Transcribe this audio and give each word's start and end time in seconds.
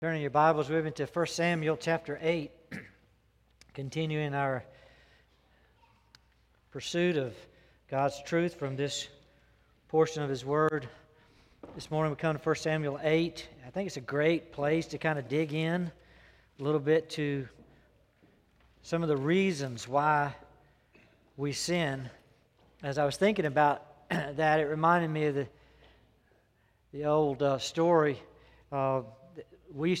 Turning 0.00 0.20
your 0.20 0.30
Bibles 0.30 0.68
with 0.68 0.84
me 0.84 0.92
to 0.92 1.06
1 1.06 1.26
Samuel 1.26 1.76
chapter 1.76 2.20
8, 2.22 2.52
continuing 3.74 4.32
our 4.32 4.62
pursuit 6.70 7.16
of 7.16 7.34
God's 7.90 8.22
truth 8.22 8.54
from 8.54 8.76
this 8.76 9.08
portion 9.88 10.22
of 10.22 10.30
His 10.30 10.44
Word. 10.44 10.88
This 11.74 11.90
morning 11.90 12.12
we 12.12 12.16
come 12.16 12.38
to 12.38 12.40
1 12.40 12.54
Samuel 12.54 13.00
8. 13.02 13.48
I 13.66 13.70
think 13.70 13.88
it's 13.88 13.96
a 13.96 14.00
great 14.00 14.52
place 14.52 14.86
to 14.86 14.98
kind 14.98 15.18
of 15.18 15.28
dig 15.28 15.52
in 15.52 15.90
a 16.60 16.62
little 16.62 16.78
bit 16.78 17.10
to 17.10 17.48
some 18.84 19.02
of 19.02 19.08
the 19.08 19.16
reasons 19.16 19.88
why 19.88 20.32
we 21.36 21.52
sin. 21.52 22.08
As 22.84 22.98
I 22.98 23.04
was 23.04 23.16
thinking 23.16 23.46
about 23.46 23.84
that, 24.10 24.60
it 24.60 24.66
reminded 24.66 25.10
me 25.10 25.24
of 25.24 25.34
the, 25.34 25.48
the 26.92 27.04
old 27.04 27.42
uh, 27.42 27.58
story. 27.58 28.22
Uh, 28.70 29.00
we 29.74 29.96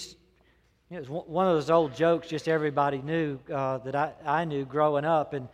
it 0.90 1.00
was 1.00 1.08
one 1.10 1.46
of 1.46 1.54
those 1.54 1.68
old 1.68 1.94
jokes 1.94 2.28
just 2.28 2.48
everybody 2.48 3.02
knew 3.02 3.38
uh, 3.52 3.76
that 3.78 3.94
I, 3.94 4.12
I 4.24 4.44
knew 4.46 4.64
growing 4.64 5.04
up. 5.04 5.34
And 5.34 5.48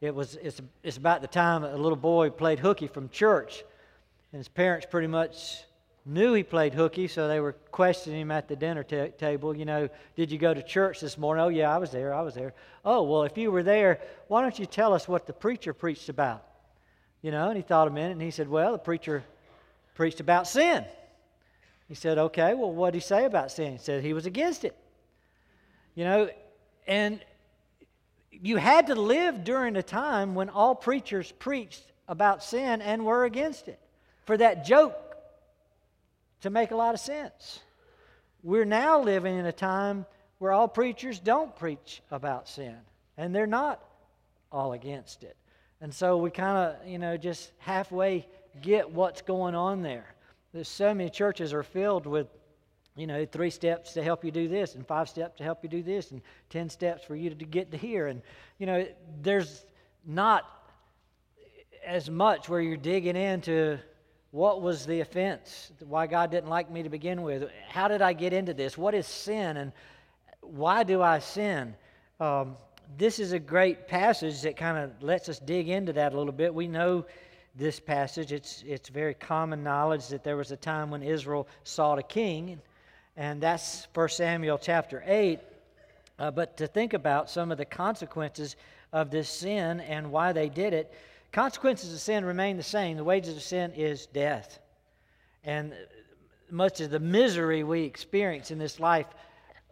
it 0.00 0.12
was 0.12 0.36
it's, 0.42 0.60
it's 0.82 0.96
about 0.96 1.20
the 1.20 1.28
time 1.28 1.62
a 1.62 1.76
little 1.76 1.96
boy 1.96 2.30
played 2.30 2.58
hooky 2.58 2.88
from 2.88 3.08
church. 3.08 3.62
And 4.32 4.40
his 4.40 4.48
parents 4.48 4.86
pretty 4.90 5.06
much 5.06 5.62
knew 6.04 6.32
he 6.32 6.42
played 6.42 6.74
hooky 6.74 7.06
so 7.06 7.28
they 7.28 7.38
were 7.38 7.52
questioning 7.70 8.22
him 8.22 8.30
at 8.30 8.48
the 8.48 8.56
dinner 8.56 8.82
t- 8.82 9.10
table 9.18 9.54
you 9.54 9.66
know 9.66 9.86
did 10.16 10.32
you 10.32 10.38
go 10.38 10.52
to 10.54 10.62
church 10.62 10.98
this 10.98 11.18
morning? 11.18 11.44
Oh 11.44 11.48
yeah 11.48 11.72
i 11.72 11.76
was 11.76 11.90
there 11.90 12.14
i 12.14 12.22
was 12.22 12.34
there. 12.34 12.54
Oh 12.86 13.02
well 13.02 13.24
if 13.24 13.36
you 13.36 13.52
were 13.52 13.62
there 13.62 14.00
why 14.26 14.40
don't 14.40 14.58
you 14.58 14.64
tell 14.64 14.94
us 14.94 15.06
what 15.06 15.26
the 15.26 15.32
preacher 15.34 15.74
preached 15.74 16.08
about? 16.08 16.42
You 17.22 17.30
know 17.30 17.48
and 17.48 17.56
he 17.56 17.62
thought 17.62 17.86
a 17.86 17.90
minute 17.90 18.12
and 18.12 18.22
he 18.22 18.30
said 18.30 18.48
well 18.48 18.72
the 18.72 18.78
preacher 18.78 19.22
preached 19.94 20.20
about 20.20 20.48
sin 20.48 20.84
he 21.90 21.96
said, 21.96 22.18
Okay, 22.18 22.54
well, 22.54 22.70
what 22.70 22.92
did 22.92 22.98
he 22.98 23.06
say 23.06 23.24
about 23.24 23.50
sin? 23.50 23.72
He 23.72 23.78
said 23.78 24.04
he 24.04 24.12
was 24.12 24.24
against 24.24 24.64
it. 24.64 24.76
You 25.96 26.04
know, 26.04 26.30
and 26.86 27.18
you 28.30 28.58
had 28.58 28.86
to 28.86 28.94
live 28.94 29.42
during 29.42 29.74
a 29.74 29.82
time 29.82 30.36
when 30.36 30.50
all 30.50 30.76
preachers 30.76 31.32
preached 31.32 31.82
about 32.06 32.44
sin 32.44 32.80
and 32.80 33.04
were 33.04 33.24
against 33.24 33.66
it 33.66 33.80
for 34.24 34.36
that 34.36 34.64
joke 34.64 34.94
to 36.42 36.48
make 36.50 36.70
a 36.70 36.76
lot 36.76 36.94
of 36.94 37.00
sense. 37.00 37.58
We're 38.44 38.64
now 38.64 39.02
living 39.02 39.36
in 39.36 39.46
a 39.46 39.52
time 39.52 40.06
where 40.38 40.52
all 40.52 40.68
preachers 40.68 41.18
don't 41.18 41.56
preach 41.56 42.02
about 42.12 42.48
sin 42.48 42.76
and 43.16 43.34
they're 43.34 43.48
not 43.48 43.82
all 44.52 44.74
against 44.74 45.24
it. 45.24 45.36
And 45.80 45.92
so 45.92 46.18
we 46.18 46.30
kind 46.30 46.56
of, 46.56 46.88
you 46.88 46.98
know, 46.98 47.16
just 47.16 47.50
halfway 47.58 48.28
get 48.62 48.88
what's 48.92 49.22
going 49.22 49.56
on 49.56 49.82
there. 49.82 50.14
There's 50.52 50.68
so 50.68 50.94
many 50.94 51.10
churches 51.10 51.52
are 51.52 51.62
filled 51.62 52.06
with, 52.06 52.26
you 52.96 53.06
know, 53.06 53.24
three 53.24 53.50
steps 53.50 53.92
to 53.94 54.02
help 54.02 54.24
you 54.24 54.30
do 54.30 54.48
this, 54.48 54.74
and 54.74 54.86
five 54.86 55.08
steps 55.08 55.38
to 55.38 55.44
help 55.44 55.62
you 55.62 55.68
do 55.68 55.82
this, 55.82 56.10
and 56.10 56.20
ten 56.48 56.68
steps 56.68 57.04
for 57.04 57.14
you 57.14 57.30
to 57.30 57.44
get 57.44 57.70
to 57.70 57.76
here. 57.76 58.08
And, 58.08 58.20
you 58.58 58.66
know, 58.66 58.86
there's 59.22 59.64
not 60.04 60.44
as 61.86 62.10
much 62.10 62.48
where 62.48 62.60
you're 62.60 62.76
digging 62.76 63.16
into 63.16 63.78
what 64.32 64.62
was 64.62 64.86
the 64.86 65.00
offense, 65.00 65.72
why 65.80 66.06
God 66.06 66.30
didn't 66.30 66.50
like 66.50 66.70
me 66.70 66.82
to 66.82 66.88
begin 66.88 67.22
with, 67.22 67.48
how 67.68 67.88
did 67.88 68.02
I 68.02 68.12
get 68.12 68.32
into 68.32 68.54
this, 68.54 68.78
what 68.78 68.94
is 68.94 69.06
sin, 69.06 69.56
and 69.56 69.72
why 70.40 70.84
do 70.84 71.02
I 71.02 71.18
sin? 71.18 71.74
Um, 72.20 72.56
this 72.96 73.18
is 73.18 73.32
a 73.32 73.38
great 73.38 73.88
passage 73.88 74.42
that 74.42 74.56
kind 74.56 74.78
of 74.78 75.02
lets 75.02 75.28
us 75.28 75.38
dig 75.38 75.68
into 75.68 75.92
that 75.94 76.12
a 76.12 76.16
little 76.16 76.32
bit. 76.32 76.54
We 76.54 76.68
know 76.68 77.06
this 77.54 77.80
passage. 77.80 78.32
It's, 78.32 78.62
it's 78.66 78.88
very 78.88 79.14
common 79.14 79.62
knowledge 79.62 80.08
that 80.08 80.24
there 80.24 80.36
was 80.36 80.50
a 80.50 80.56
time 80.56 80.90
when 80.90 81.02
Israel 81.02 81.48
sought 81.64 81.98
a 81.98 82.02
king, 82.02 82.60
and 83.16 83.40
that's 83.40 83.88
1 83.94 84.08
Samuel 84.08 84.58
chapter 84.58 85.02
8. 85.06 85.38
Uh, 86.18 86.30
but 86.30 86.56
to 86.56 86.66
think 86.66 86.92
about 86.92 87.30
some 87.30 87.50
of 87.50 87.58
the 87.58 87.64
consequences 87.64 88.56
of 88.92 89.10
this 89.10 89.28
sin 89.28 89.80
and 89.80 90.10
why 90.10 90.32
they 90.32 90.48
did 90.48 90.72
it, 90.72 90.92
consequences 91.32 91.92
of 91.92 92.00
sin 92.00 92.24
remain 92.24 92.56
the 92.56 92.62
same. 92.62 92.96
The 92.96 93.04
wages 93.04 93.36
of 93.36 93.42
sin 93.42 93.72
is 93.72 94.06
death. 94.06 94.58
And 95.44 95.72
much 96.50 96.80
of 96.80 96.90
the 96.90 97.00
misery 97.00 97.64
we 97.64 97.82
experience 97.82 98.50
in 98.50 98.58
this 98.58 98.80
life 98.80 99.06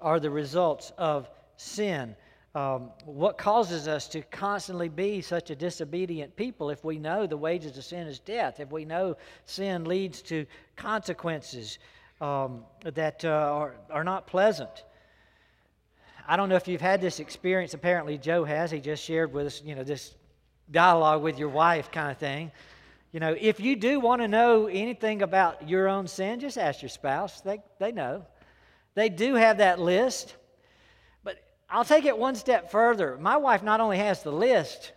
are 0.01 0.21
the 0.21 0.31
results 0.31 0.93
of 0.97 1.29
sin 1.57 2.15
um, 2.55 2.91
what 3.05 3.37
causes 3.39 3.87
us 3.89 4.09
to 4.09 4.23
constantly 4.23 4.89
be 4.89 5.21
such 5.21 5.51
a 5.51 5.57
disobedient 5.57 6.35
people 6.35 6.71
if 6.71 6.83
we 6.85 6.99
know 6.99 7.27
the 7.27 7.37
wages 7.37 7.77
of 7.77 7.85
sin 7.85 8.07
is 8.07 8.19
death, 8.19 8.59
if 8.59 8.73
we 8.73 8.85
know 8.85 9.17
sin 9.45 9.85
leads 9.85 10.23
to 10.23 10.47
consequences 10.75 11.79
um, 12.21 12.65
that 12.83 13.25
uh, 13.25 13.29
are, 13.29 13.75
are 13.91 14.05
not 14.05 14.27
pleasant. 14.27 14.85
I 16.27 16.37
don't 16.37 16.49
know 16.49 16.57
if 16.57 16.69
you've 16.69 16.81
had 16.81 17.01
this 17.01 17.21
experience. 17.21 17.75
Apparently, 17.75 18.19
Joe 18.19 18.45
has. 18.45 18.71
He 18.71 18.81
just 18.81 19.03
shared 19.03 19.33
with 19.33 19.47
us, 19.47 19.63
you 19.65 19.75
know, 19.75 19.85
this 19.85 20.15
dialogue 20.71 21.23
with 21.23 21.39
your 21.39 21.49
wife 21.49 21.91
kind 21.91 22.11
of 22.11 22.19
thing. 22.19 22.51
You 23.13 23.21
know, 23.21 23.35
if 23.39 23.61
you 23.61 23.77
do 23.77 24.01
want 24.01 24.21
to 24.21 24.29
know 24.29 24.67
anything 24.67 25.23
about 25.23 25.69
your 25.69 25.89
own 25.89 26.07
sin, 26.07 26.41
just 26.41 26.59
ask 26.59 26.83
your 26.83 26.91
spouse. 26.91 27.41
They, 27.41 27.61
they 27.79 27.93
know. 27.93 28.27
They 28.95 29.09
do 29.09 29.35
have 29.35 29.59
that 29.59 29.81
list. 29.81 30.37
I'll 31.71 31.85
take 31.85 32.05
it 32.05 32.17
one 32.17 32.35
step 32.35 32.71
further. 32.71 33.17
My 33.19 33.37
wife 33.37 33.63
not 33.63 33.81
only 33.81 33.99
has 33.99 34.23
the 34.23 34.33
list, 34.33 34.93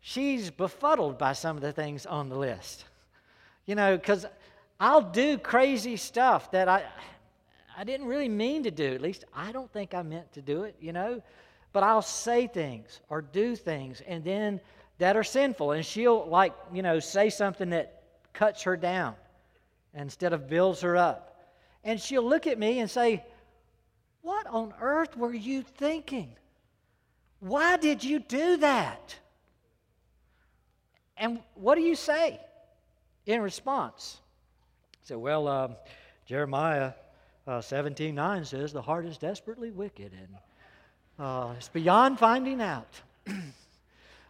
she's 0.00 0.50
befuddled 0.50 1.18
by 1.18 1.32
some 1.32 1.56
of 1.56 1.62
the 1.62 1.72
things 1.72 2.06
on 2.06 2.28
the 2.28 2.36
list. 2.36 2.84
You 3.66 3.74
know, 3.74 3.96
because 3.96 4.26
I'll 4.78 5.02
do 5.02 5.38
crazy 5.38 5.96
stuff 5.96 6.50
that 6.52 6.68
I, 6.68 6.84
I 7.76 7.84
didn't 7.84 8.06
really 8.06 8.28
mean 8.28 8.64
to 8.64 8.70
do. 8.70 8.94
At 8.94 9.00
least 9.00 9.24
I 9.34 9.52
don't 9.52 9.72
think 9.72 9.94
I 9.94 10.02
meant 10.02 10.32
to 10.34 10.42
do 10.42 10.62
it, 10.64 10.76
you 10.80 10.92
know. 10.92 11.22
But 11.72 11.82
I'll 11.82 12.02
say 12.02 12.46
things 12.46 13.00
or 13.08 13.22
do 13.22 13.56
things 13.56 14.02
and 14.06 14.22
then 14.22 14.60
that 14.98 15.16
are 15.16 15.24
sinful. 15.24 15.72
And 15.72 15.84
she'll, 15.84 16.26
like, 16.28 16.52
you 16.72 16.82
know, 16.82 17.00
say 17.00 17.30
something 17.30 17.70
that 17.70 18.02
cuts 18.32 18.62
her 18.62 18.76
down 18.76 19.14
instead 19.94 20.32
of 20.32 20.48
builds 20.48 20.80
her 20.82 20.96
up. 20.96 21.50
And 21.84 22.00
she'll 22.00 22.28
look 22.28 22.46
at 22.46 22.58
me 22.58 22.78
and 22.78 22.90
say, 22.90 23.24
what 24.22 24.46
on 24.46 24.72
earth 24.80 25.16
were 25.16 25.34
you 25.34 25.62
thinking? 25.62 26.34
Why 27.40 27.76
did 27.76 28.02
you 28.02 28.20
do 28.20 28.56
that? 28.58 29.16
And 31.16 31.40
what 31.54 31.74
do 31.74 31.82
you 31.82 31.94
say 31.94 32.40
in 33.26 33.42
response? 33.42 34.20
Say, 35.02 35.16
well, 35.16 35.46
uh, 35.48 35.68
Jeremiah 36.26 36.92
uh, 37.46 37.60
17 37.60 38.14
9 38.14 38.44
says, 38.44 38.72
The 38.72 38.82
heart 38.82 39.04
is 39.06 39.18
desperately 39.18 39.70
wicked 39.70 40.12
and 40.12 40.36
uh, 41.18 41.52
it's 41.56 41.68
beyond 41.68 42.18
finding 42.18 42.60
out. 42.60 43.00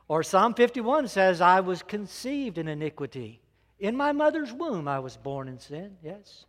or 0.09 0.23
Psalm 0.23 0.55
51 0.55 1.09
says, 1.09 1.41
I 1.41 1.61
was 1.61 1.83
conceived 1.83 2.59
in 2.59 2.69
iniquity. 2.69 3.41
In 3.79 3.97
my 3.97 4.13
mother's 4.13 4.53
womb 4.53 4.89
I 4.89 4.99
was 5.01 5.17
born 5.17 5.49
in 5.49 5.59
sin. 5.59 5.97
Yes. 6.03 6.47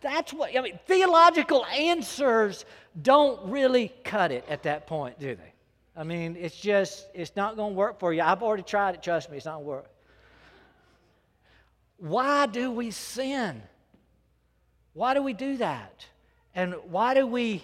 That's 0.00 0.32
what, 0.32 0.56
I 0.56 0.60
mean, 0.62 0.78
theological 0.86 1.64
answers 1.66 2.64
don't 3.02 3.50
really 3.50 3.92
cut 4.02 4.32
it 4.32 4.44
at 4.48 4.62
that 4.62 4.86
point, 4.86 5.18
do 5.18 5.34
they? 5.34 5.52
I 5.96 6.04
mean, 6.04 6.36
it's 6.40 6.58
just, 6.58 7.06
it's 7.12 7.36
not 7.36 7.56
going 7.56 7.72
to 7.72 7.76
work 7.76 7.98
for 7.98 8.12
you. 8.12 8.22
I've 8.22 8.42
already 8.42 8.62
tried 8.62 8.94
it, 8.94 9.02
trust 9.02 9.30
me, 9.30 9.36
it's 9.36 9.46
not 9.46 9.56
going 9.56 9.64
to 9.64 9.68
work. 9.68 9.90
Why 11.98 12.46
do 12.46 12.70
we 12.70 12.90
sin? 12.90 13.62
Why 14.94 15.12
do 15.12 15.22
we 15.22 15.34
do 15.34 15.58
that? 15.58 16.06
And 16.54 16.74
why 16.88 17.12
do 17.14 17.26
we 17.26 17.62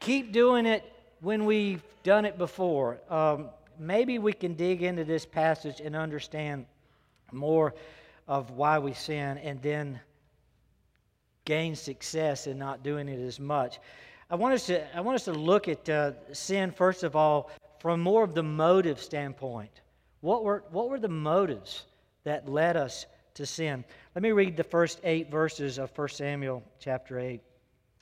keep 0.00 0.32
doing 0.32 0.64
it 0.64 0.90
when 1.20 1.44
we've 1.44 1.82
done 2.02 2.24
it 2.24 2.38
before? 2.38 2.98
Um, 3.10 3.50
maybe 3.78 4.18
we 4.18 4.32
can 4.32 4.54
dig 4.54 4.82
into 4.82 5.04
this 5.04 5.26
passage 5.26 5.80
and 5.80 5.94
understand 5.94 6.64
more 7.30 7.74
of 8.26 8.50
why 8.52 8.78
we 8.78 8.94
sin 8.94 9.38
and 9.38 9.60
then 9.60 10.00
gain 11.48 11.74
success 11.74 12.46
in 12.46 12.58
not 12.58 12.82
doing 12.82 13.08
it 13.08 13.18
as 13.18 13.40
much. 13.40 13.80
I 14.28 14.34
want 14.34 14.52
us 14.52 14.66
to, 14.66 14.94
I 14.94 15.00
want 15.00 15.14
us 15.14 15.24
to 15.24 15.32
look 15.32 15.66
at 15.66 15.88
uh, 15.88 16.12
sin, 16.34 16.70
first 16.70 17.04
of 17.04 17.16
all, 17.16 17.50
from 17.78 18.00
more 18.00 18.22
of 18.22 18.34
the 18.34 18.42
motive 18.42 19.00
standpoint. 19.00 19.80
What 20.20 20.44
were, 20.44 20.64
what 20.72 20.90
were 20.90 21.00
the 21.00 21.08
motives 21.08 21.86
that 22.24 22.46
led 22.46 22.76
us 22.76 23.06
to 23.32 23.46
sin? 23.46 23.82
Let 24.14 24.22
me 24.22 24.32
read 24.32 24.58
the 24.58 24.62
first 24.62 25.00
eight 25.04 25.30
verses 25.30 25.78
of 25.78 25.90
1 25.96 26.08
Samuel 26.10 26.62
chapter 26.80 27.18
8. 27.18 27.36
It 27.36 27.42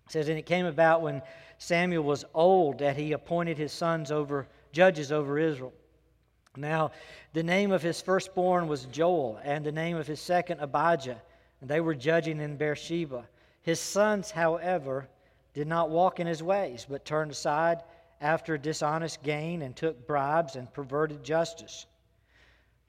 says, 0.09 0.29
And 0.29 0.37
it 0.37 0.47
came 0.47 0.67
about 0.67 1.03
when 1.03 1.23
Samuel 1.59 2.03
was 2.03 2.25
old 2.35 2.81
that 2.81 2.97
he 2.97 3.13
appointed 3.13 3.57
his 3.59 3.73
sons 3.73 4.11
over 4.11 4.49
judges 4.73 5.13
over 5.13 5.39
Israel. 5.39 5.73
Now, 6.57 6.91
the 7.33 7.45
name 7.45 7.71
of 7.71 7.81
his 7.81 8.01
firstborn 8.01 8.67
was 8.67 8.87
Joel, 8.87 9.39
and 9.45 9.65
the 9.65 9.71
name 9.71 9.97
of 9.97 10.09
his 10.09 10.19
second 10.19 10.59
Abijah, 10.59 11.23
and 11.61 11.71
they 11.71 11.81
were 11.81 11.95
judging 11.95 12.41
in 12.41 12.57
Beersheba. 12.57 13.29
His 13.67 13.81
sons, 13.81 14.31
however, 14.31 15.09
did 15.53 15.67
not 15.67 15.91
walk 15.91 16.21
in 16.21 16.27
his 16.29 16.41
ways, 16.41 16.87
but 16.89 17.05
turned 17.05 17.33
aside 17.33 17.83
after 18.21 18.57
dishonest 18.57 19.25
gain 19.25 19.63
and 19.63 19.75
took 19.75 20.07
bribes 20.07 20.55
and 20.55 20.73
perverted 20.73 21.25
justice. 21.25 21.87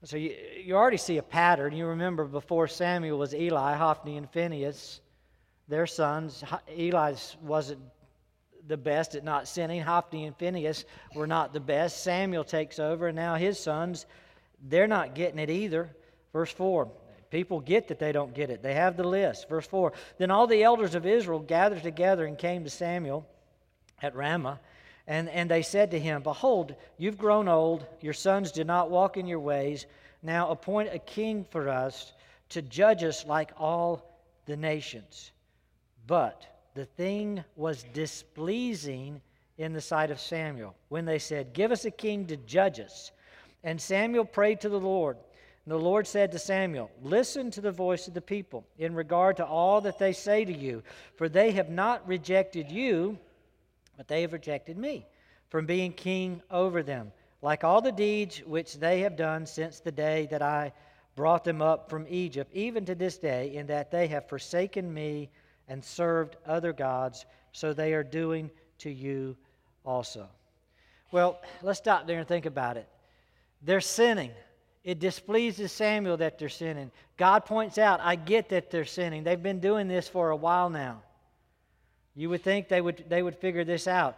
So 0.04 0.18
you, 0.18 0.36
you 0.64 0.76
already 0.76 0.98
see 0.98 1.18
a 1.18 1.24
pattern. 1.24 1.74
You 1.74 1.88
remember 1.88 2.26
before 2.26 2.68
Samuel 2.68 3.18
was 3.18 3.34
Eli, 3.34 3.74
Hophni, 3.74 4.18
and 4.18 4.30
Phinehas. 4.30 5.02
their 5.68 5.88
sons. 5.88 6.44
Eli 6.72 7.16
wasn't 7.42 7.82
the 8.68 8.78
best 8.78 9.16
at 9.16 9.24
not 9.24 9.48
sinning. 9.48 9.82
Hophni 9.82 10.26
and 10.26 10.38
Phinehas 10.38 10.86
were 11.16 11.26
not 11.26 11.54
the 11.54 11.60
best. 11.60 12.04
Samuel 12.04 12.44
takes 12.44 12.78
over, 12.78 13.08
and 13.08 13.16
now 13.16 13.34
his 13.34 13.60
sons, 13.60 14.06
they're 14.70 14.86
not 14.86 15.16
getting 15.16 15.40
it 15.40 15.50
either. 15.50 15.90
Verse 16.34 16.52
4 16.52 16.88
People 17.30 17.60
get 17.60 17.90
that 17.90 18.00
they 18.00 18.12
don't 18.12 18.34
get 18.34 18.50
it. 18.50 18.64
They 18.64 18.74
have 18.74 18.96
the 18.96 19.08
list. 19.08 19.50
Verse 19.50 19.68
4 19.68 19.94
Then 20.18 20.32
all 20.32 20.48
the 20.48 20.64
elders 20.64 20.96
of 20.96 21.06
Israel 21.06 21.40
gathered 21.40 21.84
together 21.84 22.26
and 22.26 22.38
came 22.38 22.64
to 22.64 22.70
Samuel 22.70 23.26
at 24.02 24.16
Ramah. 24.16 24.60
And, 25.08 25.30
and 25.30 25.50
they 25.50 25.62
said 25.62 25.92
to 25.92 26.00
him, 26.00 26.22
Behold, 26.22 26.76
you've 26.98 27.18
grown 27.18 27.48
old, 27.48 27.86
your 28.02 28.14
sons 28.14 28.52
did 28.52 28.68
not 28.68 28.90
walk 28.90 29.18
in 29.18 29.28
your 29.28 29.40
ways. 29.40 29.86
Now 30.22 30.50
appoint 30.50 30.94
a 30.94 31.00
king 31.00 31.46
for 31.50 31.70
us 31.70 32.14
to 32.50 32.62
judge 32.62 33.04
us 33.04 33.26
like 33.26 33.52
all 33.58 34.20
the 34.46 34.58
nations. 34.58 35.32
But 36.08 36.46
the 36.74 36.86
thing 36.86 37.44
was 37.56 37.84
displeasing 37.94 39.22
in 39.58 39.74
the 39.74 39.82
sight 39.82 40.12
of 40.12 40.20
Samuel 40.20 40.76
when 40.90 41.06
they 41.06 41.20
said, 41.20 41.54
Give 41.54 41.72
us 41.72 41.86
a 41.86 41.92
king 41.92 42.26
to 42.28 42.38
judge 42.38 42.80
us. 42.80 43.12
And 43.64 43.82
Samuel 43.82 44.26
prayed 44.26 44.62
to 44.62 44.70
the 44.70 44.80
Lord. 44.80 45.18
The 45.68 45.78
Lord 45.78 46.08
said 46.08 46.32
to 46.32 46.40
Samuel, 46.40 46.90
Listen 47.04 47.52
to 47.52 47.60
the 47.60 47.74
voice 47.74 48.08
of 48.08 48.14
the 48.14 48.22
people 48.22 48.66
in 48.78 48.96
regard 48.96 49.36
to 49.38 49.46
all 49.46 49.82
that 49.82 50.00
they 50.00 50.14
say 50.14 50.46
to 50.46 50.58
you, 50.58 50.82
for 51.18 51.28
they 51.28 51.52
have 51.52 51.70
not 51.70 52.08
rejected 52.08 52.72
you, 52.72 53.18
but 53.98 54.08
they 54.08 54.22
have 54.22 54.32
rejected 54.32 54.78
me 54.78 55.06
from 55.50 55.66
being 55.66 55.92
king 55.92 56.42
over 56.50 56.84
them, 56.84 57.12
like 57.42 57.66
all 57.66 57.82
the 57.82 57.92
deeds 57.92 58.42
which 58.46 58.76
they 58.76 59.02
have 59.02 59.18
done 59.18 59.46
since 59.46 59.82
the 59.82 59.92
day 59.92 60.26
that 60.32 60.42
I 60.42 60.72
brought 61.16 61.44
them 61.44 61.62
up 61.62 61.90
from 61.90 62.06
Egypt, 62.08 62.50
even 62.54 62.86
to 62.86 62.96
this 62.96 63.18
day, 63.18 63.54
in 63.54 63.68
that 63.68 63.92
they 63.92 64.08
have 64.08 64.30
forsaken 64.30 64.94
me 64.94 65.30
and 65.68 65.84
served 65.84 66.38
other 66.46 66.72
gods, 66.72 67.26
so 67.52 67.74
they 67.74 67.94
are 67.94 68.04
doing 68.04 68.50
to 68.78 68.90
you 68.90 69.36
also. 69.86 70.30
Well, 71.12 71.42
let's 71.62 71.80
stop 71.80 72.08
there 72.08 72.20
and 72.20 72.28
think 72.28 72.46
about 72.46 72.78
it. 72.78 72.88
They're 73.62 73.82
sinning. 73.82 74.32
It 74.88 75.00
displeases 75.00 75.74
Samuel 75.74 76.16
that 76.16 76.40
they're 76.40 76.48
sinning. 76.48 76.92
God 77.18 77.44
points 77.44 77.78
out, 77.78 78.00
I 78.02 78.16
get 78.16 78.48
that 78.50 78.72
they're 78.72 78.86
sinning. 78.86 79.26
They've 79.26 79.44
been 79.44 79.60
doing 79.60 79.90
this 79.90 80.08
for 80.08 80.30
a 80.30 80.36
while 80.38 80.70
now. 80.70 81.02
You 82.16 82.30
would 82.30 82.42
think 82.42 82.70
they 82.70 82.80
would, 82.80 83.04
they 83.10 83.22
would 83.22 83.36
figure 83.36 83.66
this 83.66 83.86
out. 83.86 84.18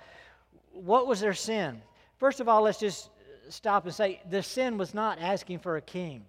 What 0.71 1.07
was 1.07 1.21
their 1.21 1.33
sin? 1.33 1.81
First 2.19 2.39
of 2.39 2.47
all, 2.47 2.61
let's 2.61 2.79
just 2.79 3.09
stop 3.49 3.85
and 3.85 3.95
say 3.95 4.21
the 4.29 4.43
sin 4.43 4.77
was 4.77 4.93
not 4.93 5.17
asking 5.19 5.57
for 5.57 5.77
a 5.77 5.81
king. 5.81 6.23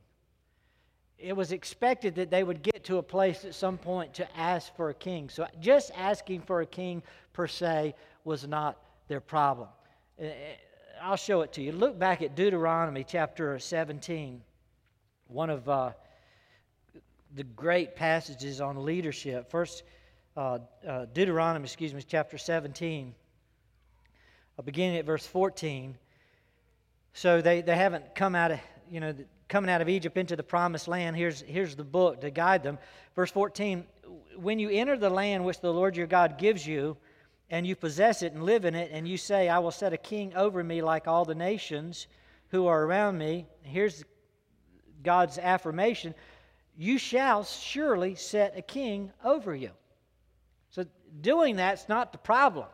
It 1.19 1.37
was 1.37 1.53
expected 1.53 2.15
that 2.15 2.31
they 2.31 2.43
would 2.43 2.63
get 2.63 2.83
to 2.85 2.97
a 2.97 3.03
place 3.03 3.45
at 3.45 3.55
some 3.55 3.77
point 3.77 4.15
to 4.15 4.39
ask 4.39 4.75
for 4.75 4.89
a 4.89 4.95
king. 4.95 5.29
So 5.29 5.47
just 5.61 5.91
asking 5.95 6.41
for 6.41 6.63
a 6.63 6.67
king 6.67 7.03
per 7.35 7.47
se 7.47 7.95
was 8.25 8.49
not 8.49 8.79
their 9.07 9.21
problem. 9.21 9.69
Eh, 10.19 10.25
eh, 10.25 10.55
I'll 11.03 11.17
show 11.17 11.41
it 11.41 11.53
to 11.55 11.63
you. 11.63 11.73
Look 11.73 11.99
back 11.99 12.21
at 12.21 12.35
Deuteronomy 12.35 13.05
chapter 13.05 13.59
17, 13.59 14.43
one 15.29 15.49
of 15.49 15.67
uh, 15.67 15.93
the 17.35 17.45
great 17.45 17.97
passages 17.97 18.61
on 18.61 18.85
leadership. 18.85 19.51
First, 19.51 19.83
uh, 20.37 20.59
uh, 20.87 21.07
Deuteronomy, 21.15 21.65
excuse 21.65 21.95
me, 21.95 22.03
chapter 22.07 22.37
17, 22.37 23.15
uh, 24.59 24.63
beginning 24.63 24.99
at 24.99 25.07
verse 25.07 25.27
14. 25.27 25.97
So 27.15 27.41
they, 27.41 27.63
they 27.63 27.77
haven't 27.77 28.15
come 28.15 28.35
out 28.35 28.51
of, 28.51 28.61
you 28.91 29.01
know, 29.01 29.15
coming 29.49 29.71
out 29.71 29.81
of 29.81 29.89
Egypt 29.89 30.19
into 30.19 30.37
the 30.37 30.43
promised 30.43 30.87
land. 30.87 31.17
Here's, 31.17 31.41
here's 31.41 31.77
the 31.77 31.85
book 31.85 32.21
to 32.21 32.31
guide 32.31 32.63
them. 32.63 32.79
Verse 33.17 33.31
14 33.31 33.85
When 34.37 34.59
you 34.59 34.69
enter 34.69 34.99
the 34.99 35.11
land 35.11 35.47
which 35.47 35.61
the 35.61 35.73
Lord 35.73 35.97
your 35.97 36.07
God 36.07 36.37
gives 36.37 36.67
you, 36.67 36.99
and 37.51 37.67
you 37.67 37.75
possess 37.75 38.23
it 38.23 38.33
and 38.33 38.45
live 38.45 38.65
in 38.65 38.75
it, 38.75 38.91
and 38.93 39.07
you 39.07 39.17
say, 39.17 39.49
I 39.49 39.59
will 39.59 39.71
set 39.73 39.93
a 39.93 39.99
king 39.99 40.35
over 40.37 40.63
me 40.63 40.83
like 40.83 41.09
all 41.09 41.25
the 41.25 41.35
nations 41.35 42.07
who 42.49 42.67
are 42.67 42.85
around 42.85 43.19
me, 43.19 43.47
here's 43.63 44.05
God's 45.03 45.39
affirmation 45.39 46.15
you 46.77 46.97
shall 46.97 47.45
surely 47.45 48.15
set 48.15 48.57
a 48.57 48.63
king 48.63 49.13
over 49.23 49.55
you. 49.55 49.71
So 50.71 50.87
doing 51.21 51.57
that's 51.57 51.89
not 51.91 52.11
the 52.13 52.19
problem. 52.19 52.69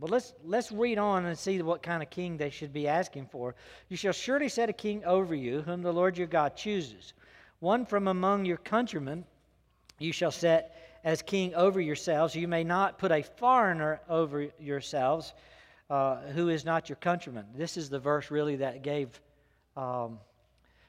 But 0.00 0.10
let's, 0.10 0.34
let's 0.42 0.72
read 0.72 0.98
on 0.98 1.24
and 1.24 1.38
see 1.38 1.62
what 1.62 1.82
kind 1.82 2.02
of 2.02 2.10
king 2.10 2.36
they 2.36 2.50
should 2.50 2.72
be 2.72 2.88
asking 2.88 3.26
for. 3.26 3.54
You 3.88 3.96
shall 3.96 4.12
surely 4.12 4.48
set 4.48 4.68
a 4.68 4.72
king 4.72 5.04
over 5.04 5.34
you, 5.34 5.62
whom 5.62 5.82
the 5.82 5.92
Lord 5.92 6.18
your 6.18 6.26
God 6.26 6.56
chooses. 6.56 7.14
One 7.60 7.86
from 7.86 8.08
among 8.08 8.44
your 8.44 8.56
countrymen 8.58 9.24
you 9.98 10.12
shall 10.12 10.32
set 10.32 10.85
as 11.06 11.22
king 11.22 11.54
over 11.54 11.80
yourselves. 11.80 12.34
You 12.34 12.48
may 12.48 12.64
not 12.64 12.98
put 12.98 13.12
a 13.12 13.22
foreigner 13.22 14.00
over 14.08 14.48
yourselves 14.58 15.32
uh, 15.88 16.16
who 16.34 16.48
is 16.48 16.64
not 16.64 16.88
your 16.88 16.96
countryman. 16.96 17.46
This 17.54 17.76
is 17.76 17.88
the 17.88 18.00
verse 18.00 18.28
really 18.28 18.56
that 18.56 18.82
gave 18.82 19.20
um, 19.76 20.18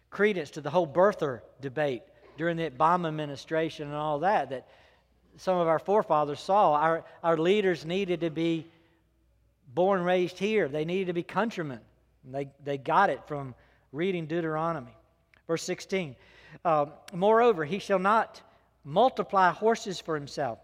credence 0.09 0.49
to 0.51 0.61
the 0.61 0.71
whole 0.71 0.87
birther 0.87 1.41
debate 1.61 2.01
during 2.35 2.57
the 2.57 2.67
Obama 2.69 3.07
administration 3.07 3.87
and 3.87 3.95
all 3.95 4.19
that, 4.19 4.49
that 4.49 4.67
some 5.37 5.57
of 5.57 5.67
our 5.67 5.77
forefathers 5.77 6.39
saw. 6.39 6.73
Our, 6.73 7.05
our 7.23 7.37
leaders 7.37 7.85
needed 7.85 8.21
to 8.21 8.31
be 8.31 8.65
born 9.75 10.01
raised 10.01 10.39
here, 10.39 10.67
they 10.67 10.83
needed 10.83 11.07
to 11.07 11.13
be 11.13 11.23
countrymen. 11.23 11.79
They, 12.25 12.49
they 12.63 12.79
got 12.79 13.11
it 13.11 13.21
from 13.27 13.53
reading 13.91 14.25
Deuteronomy. 14.25 14.95
Verse 15.45 15.61
16 15.61 16.15
uh, 16.65 16.87
Moreover, 17.13 17.65
he 17.65 17.77
shall 17.77 17.99
not 17.99 18.41
multiply 18.83 19.51
horses 19.51 19.99
for 19.99 20.15
himself, 20.15 20.59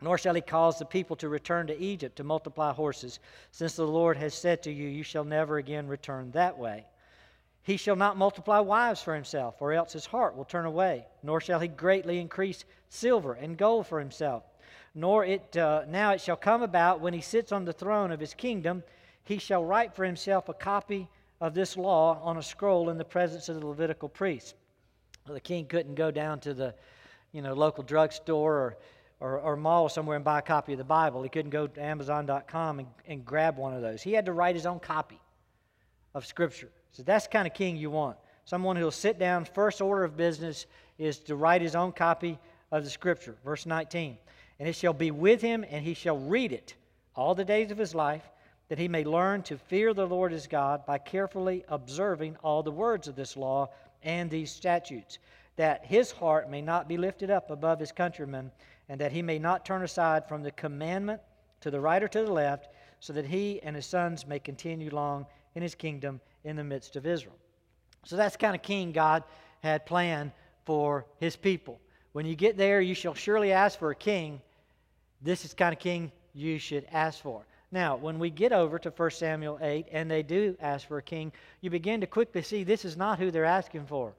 nor 0.00 0.18
shall 0.18 0.34
he 0.34 0.40
cause 0.40 0.78
the 0.78 0.84
people 0.84 1.16
to 1.16 1.28
return 1.28 1.66
to 1.68 1.78
Egypt 1.78 2.16
to 2.16 2.24
multiply 2.24 2.72
horses, 2.72 3.18
since 3.50 3.74
the 3.74 3.86
Lord 3.86 4.16
has 4.16 4.34
said 4.34 4.62
to 4.64 4.72
you, 4.72 4.88
You 4.88 5.02
shall 5.02 5.24
never 5.24 5.58
again 5.58 5.86
return 5.88 6.30
that 6.32 6.58
way. 6.58 6.86
He 7.62 7.76
shall 7.76 7.96
not 7.96 8.16
multiply 8.16 8.60
wives 8.60 9.02
for 9.02 9.14
himself, 9.14 9.56
or 9.60 9.72
else 9.72 9.92
his 9.92 10.06
heart 10.06 10.36
will 10.36 10.44
turn 10.44 10.66
away, 10.66 11.06
nor 11.22 11.40
shall 11.40 11.58
he 11.58 11.66
greatly 11.66 12.20
increase 12.20 12.64
silver 12.88 13.32
and 13.32 13.58
gold 13.58 13.86
for 13.88 13.98
himself. 13.98 14.44
Nor 14.94 15.24
it 15.24 15.56
uh, 15.56 15.84
now 15.88 16.12
it 16.12 16.20
shall 16.20 16.36
come 16.36 16.62
about 16.62 17.00
when 17.00 17.12
he 17.12 17.20
sits 17.20 17.50
on 17.50 17.64
the 17.64 17.72
throne 17.72 18.12
of 18.12 18.20
his 18.20 18.34
kingdom, 18.34 18.84
he 19.24 19.38
shall 19.38 19.64
write 19.64 19.94
for 19.94 20.04
himself 20.04 20.48
a 20.48 20.54
copy 20.54 21.08
of 21.40 21.54
this 21.54 21.76
law 21.76 22.20
on 22.22 22.36
a 22.36 22.42
scroll 22.42 22.88
in 22.88 22.98
the 22.98 23.04
presence 23.04 23.48
of 23.48 23.60
the 23.60 23.66
Levitical 23.66 24.08
priests. 24.08 24.54
Well, 25.26 25.34
the 25.34 25.40
king 25.40 25.66
couldn't 25.66 25.96
go 25.96 26.12
down 26.12 26.38
to 26.40 26.54
the 26.54 26.74
you 27.36 27.42
know, 27.42 27.52
local 27.52 27.84
drugstore 27.84 28.54
or, 28.54 28.76
or, 29.20 29.38
or 29.40 29.56
mall 29.56 29.90
somewhere 29.90 30.16
and 30.16 30.24
buy 30.24 30.38
a 30.38 30.42
copy 30.42 30.72
of 30.72 30.78
the 30.78 30.84
Bible. 30.84 31.22
He 31.22 31.28
couldn't 31.28 31.50
go 31.50 31.66
to 31.66 31.82
Amazon.com 31.82 32.78
and, 32.78 32.88
and 33.06 33.26
grab 33.26 33.58
one 33.58 33.74
of 33.74 33.82
those. 33.82 34.00
He 34.00 34.14
had 34.14 34.24
to 34.24 34.32
write 34.32 34.54
his 34.54 34.64
own 34.64 34.80
copy 34.80 35.20
of 36.14 36.24
Scripture. 36.24 36.70
So 36.92 37.02
that's 37.02 37.26
the 37.26 37.32
kind 37.32 37.46
of 37.46 37.52
king 37.52 37.76
you 37.76 37.90
want. 37.90 38.16
Someone 38.46 38.74
who'll 38.76 38.90
sit 38.90 39.18
down, 39.18 39.44
first 39.44 39.82
order 39.82 40.02
of 40.02 40.16
business 40.16 40.64
is 40.96 41.18
to 41.18 41.36
write 41.36 41.60
his 41.60 41.76
own 41.76 41.92
copy 41.92 42.38
of 42.72 42.84
the 42.84 42.90
Scripture. 42.90 43.36
Verse 43.44 43.66
19. 43.66 44.16
And 44.58 44.66
it 44.66 44.74
shall 44.74 44.94
be 44.94 45.10
with 45.10 45.42
him, 45.42 45.62
and 45.68 45.84
he 45.84 45.92
shall 45.92 46.16
read 46.16 46.52
it 46.52 46.74
all 47.14 47.34
the 47.34 47.44
days 47.44 47.70
of 47.70 47.76
his 47.76 47.94
life, 47.94 48.24
that 48.70 48.78
he 48.78 48.88
may 48.88 49.04
learn 49.04 49.42
to 49.42 49.58
fear 49.58 49.92
the 49.92 50.06
Lord 50.06 50.32
his 50.32 50.46
God 50.46 50.86
by 50.86 50.96
carefully 50.96 51.66
observing 51.68 52.36
all 52.42 52.62
the 52.62 52.72
words 52.72 53.08
of 53.08 53.14
this 53.14 53.36
law 53.36 53.68
and 54.02 54.30
these 54.30 54.50
statutes 54.50 55.18
that 55.56 55.84
his 55.84 56.10
heart 56.12 56.50
may 56.50 56.62
not 56.62 56.88
be 56.88 56.96
lifted 56.96 57.30
up 57.30 57.50
above 57.50 57.80
his 57.80 57.92
countrymen, 57.92 58.50
and 58.88 59.00
that 59.00 59.12
he 59.12 59.22
may 59.22 59.38
not 59.38 59.64
turn 59.64 59.82
aside 59.82 60.28
from 60.28 60.42
the 60.42 60.50
commandment 60.52 61.20
to 61.60 61.70
the 61.70 61.80
right 61.80 62.02
or 62.02 62.08
to 62.08 62.22
the 62.22 62.32
left, 62.32 62.68
so 63.00 63.12
that 63.12 63.26
he 63.26 63.60
and 63.62 63.74
his 63.74 63.86
sons 63.86 64.26
may 64.26 64.38
continue 64.38 64.90
long 64.90 65.26
in 65.54 65.62
his 65.62 65.74
kingdom 65.74 66.20
in 66.44 66.56
the 66.56 66.64
midst 66.64 66.96
of 66.96 67.06
Israel. 67.06 67.36
So 68.04 68.16
that's 68.16 68.36
kind 68.36 68.54
of 68.54 68.62
king 68.62 68.92
God 68.92 69.24
had 69.62 69.86
planned 69.86 70.32
for 70.64 71.06
his 71.18 71.36
people. 71.36 71.80
When 72.12 72.26
you 72.26 72.36
get 72.36 72.56
there, 72.56 72.80
you 72.80 72.94
shall 72.94 73.14
surely 73.14 73.52
ask 73.52 73.78
for 73.78 73.90
a 73.90 73.94
king. 73.96 74.40
This 75.22 75.44
is 75.44 75.54
kind 75.54 75.72
of 75.72 75.78
king 75.78 76.12
you 76.34 76.58
should 76.58 76.86
ask 76.92 77.20
for. 77.20 77.44
Now, 77.72 77.96
when 77.96 78.18
we 78.18 78.30
get 78.30 78.52
over 78.52 78.78
to 78.78 78.90
1 78.90 79.10
Samuel 79.10 79.58
8 79.60 79.86
and 79.90 80.10
they 80.10 80.22
do 80.22 80.56
ask 80.60 80.86
for 80.86 80.98
a 80.98 81.02
king, 81.02 81.32
you 81.60 81.70
begin 81.70 82.00
to 82.00 82.06
quickly 82.06 82.42
see 82.42 82.62
this 82.62 82.84
is 82.84 82.96
not 82.96 83.18
who 83.18 83.30
they're 83.30 83.44
asking 83.44 83.86
for. 83.86 84.14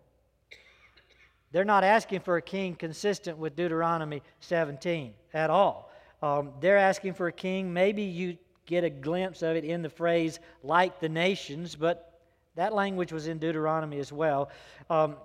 They're 1.52 1.66
not 1.66 1.84
asking 1.84 2.22
for 2.22 2.38
a 2.38 2.42
king 2.42 2.76
consistent 2.76 3.38
with 3.38 3.56
Deuteronomy 3.56 4.22
17 4.42 5.14
at 5.34 5.50
all. 5.50 5.92
Um, 6.22 6.52
they're 6.60 6.78
asking 6.78 7.14
for 7.14 7.28
a 7.28 7.32
king. 7.32 7.74
Maybe 7.74 8.04
you 8.04 8.38
get 8.66 8.84
a 8.84 8.90
glimpse 8.90 9.42
of 9.42 9.56
it 9.56 9.64
in 9.64 9.82
the 9.82 9.90
phrase 9.90 10.40
like 10.62 11.00
the 11.00 11.10
nations, 11.10 11.76
but 11.76 12.20
that 12.56 12.74
language 12.74 13.14
was 13.14 13.28
in 13.28 13.38
Deuteronomy 13.38 14.00
as 14.00 14.12
well. 14.12 14.50
Um, 14.90 15.16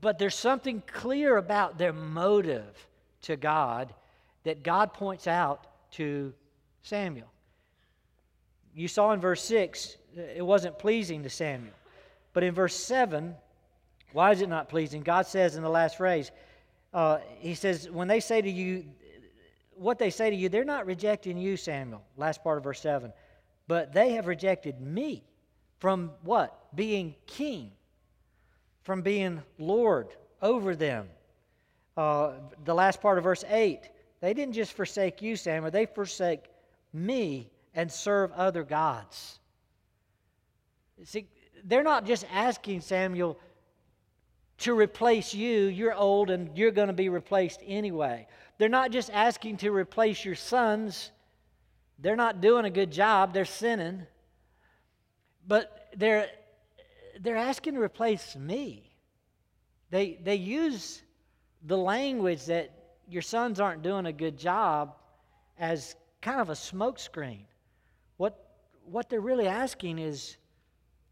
but 0.00 0.18
there's 0.18 0.34
something 0.34 0.82
clear 0.86 1.36
about 1.36 1.78
their 1.78 1.92
motive 1.92 2.88
to 3.22 3.36
God 3.36 3.94
that 4.42 4.62
God 4.62 4.92
points 4.92 5.26
out 5.26 5.66
to 5.92 6.32
Samuel. 6.82 7.28
You 8.74 8.88
saw 8.88 9.12
in 9.12 9.20
verse 9.20 9.42
6, 9.44 9.96
it 10.36 10.44
wasn't 10.44 10.78
pleasing 10.78 11.22
to 11.22 11.30
Samuel. 11.30 11.74
But 12.32 12.42
in 12.42 12.52
verse 12.52 12.74
7, 12.74 13.34
why 14.14 14.30
is 14.30 14.40
it 14.42 14.48
not 14.48 14.68
pleasing? 14.68 15.02
God 15.02 15.26
says 15.26 15.56
in 15.56 15.62
the 15.64 15.68
last 15.68 15.96
phrase, 15.96 16.30
uh, 16.94 17.18
He 17.40 17.56
says, 17.56 17.90
When 17.90 18.06
they 18.06 18.20
say 18.20 18.40
to 18.40 18.48
you, 18.48 18.84
what 19.74 19.98
they 19.98 20.10
say 20.10 20.30
to 20.30 20.36
you, 20.36 20.48
they're 20.48 20.64
not 20.64 20.86
rejecting 20.86 21.36
you, 21.36 21.56
Samuel, 21.56 22.00
last 22.16 22.44
part 22.44 22.56
of 22.56 22.62
verse 22.62 22.80
7, 22.80 23.12
but 23.66 23.92
they 23.92 24.12
have 24.12 24.28
rejected 24.28 24.80
me 24.80 25.24
from 25.80 26.12
what? 26.22 26.76
Being 26.76 27.16
king, 27.26 27.72
from 28.84 29.02
being 29.02 29.42
Lord 29.58 30.06
over 30.40 30.76
them. 30.76 31.08
Uh, 31.96 32.34
the 32.64 32.74
last 32.74 33.00
part 33.00 33.18
of 33.18 33.24
verse 33.24 33.42
8, 33.48 33.80
they 34.20 34.32
didn't 34.32 34.54
just 34.54 34.74
forsake 34.74 35.22
you, 35.22 35.34
Samuel, 35.34 35.72
they 35.72 35.86
forsake 35.86 36.44
me 36.92 37.50
and 37.74 37.90
serve 37.90 38.30
other 38.30 38.62
gods. 38.62 39.40
See, 41.02 41.26
they're 41.64 41.82
not 41.82 42.06
just 42.06 42.24
asking 42.32 42.82
Samuel 42.82 43.40
to 44.58 44.78
replace 44.78 45.34
you. 45.34 45.66
You're 45.66 45.94
old 45.94 46.30
and 46.30 46.56
you're 46.56 46.70
going 46.70 46.88
to 46.88 46.94
be 46.94 47.08
replaced 47.08 47.60
anyway. 47.66 48.26
They're 48.58 48.68
not 48.68 48.90
just 48.90 49.10
asking 49.10 49.58
to 49.58 49.70
replace 49.70 50.24
your 50.24 50.34
sons. 50.34 51.10
They're 51.98 52.16
not 52.16 52.40
doing 52.40 52.64
a 52.64 52.70
good 52.70 52.92
job. 52.92 53.32
They're 53.34 53.44
sinning. 53.44 54.06
But 55.46 55.88
they're, 55.96 56.28
they're 57.20 57.36
asking 57.36 57.74
to 57.74 57.80
replace 57.80 58.36
me. 58.36 58.90
They, 59.90 60.18
they 60.22 60.36
use 60.36 61.02
the 61.66 61.78
language 61.78 62.44
that 62.46 62.70
your 63.08 63.22
sons 63.22 63.60
aren't 63.60 63.82
doing 63.82 64.06
a 64.06 64.12
good 64.12 64.38
job 64.38 64.96
as 65.58 65.94
kind 66.20 66.40
of 66.40 66.48
a 66.50 66.54
smokescreen. 66.54 67.40
What, 68.16 68.56
what 68.84 69.08
they're 69.08 69.20
really 69.20 69.46
asking 69.46 69.98
is 69.98 70.36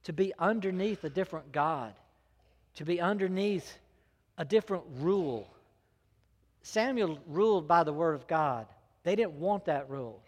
to 0.05 0.13
be 0.13 0.33
underneath 0.39 1.05
a 1.05 1.11
different 1.11 1.53
God, 1.53 1.95
to 2.77 2.85
be 2.85 3.01
underneath 3.01 3.79
a 4.39 4.45
different 4.45 4.85
rule. 4.99 5.49
Samuel 6.63 7.19
ruled 7.27 7.67
by 7.69 7.85
the 7.85 7.93
word 7.93 8.15
of 8.15 8.27
God. 8.27 8.67
They 9.03 9.17
didn't 9.17 9.35
want 9.35 9.65
that 9.67 9.91
rule. 9.91 10.23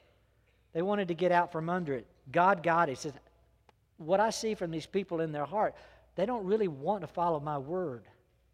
They 0.73 0.83
wanted 0.83 1.09
to 1.09 1.15
get 1.15 1.33
out 1.33 1.53
from 1.53 1.71
under 1.71 1.95
it. 1.95 2.07
God 2.33 2.63
got 2.63 2.89
it. 2.89 2.93
He 2.93 2.97
says, 2.97 3.13
What 3.99 4.21
I 4.21 4.31
see 4.31 4.55
from 4.55 4.71
these 4.71 4.87
people 4.87 5.21
in 5.21 5.33
their 5.33 5.45
heart, 5.45 5.75
they 6.17 6.27
don't 6.27 6.45
really 6.45 6.69
want 6.69 7.03
to 7.03 7.07
follow 7.07 7.41
my 7.41 7.59
word 7.59 8.03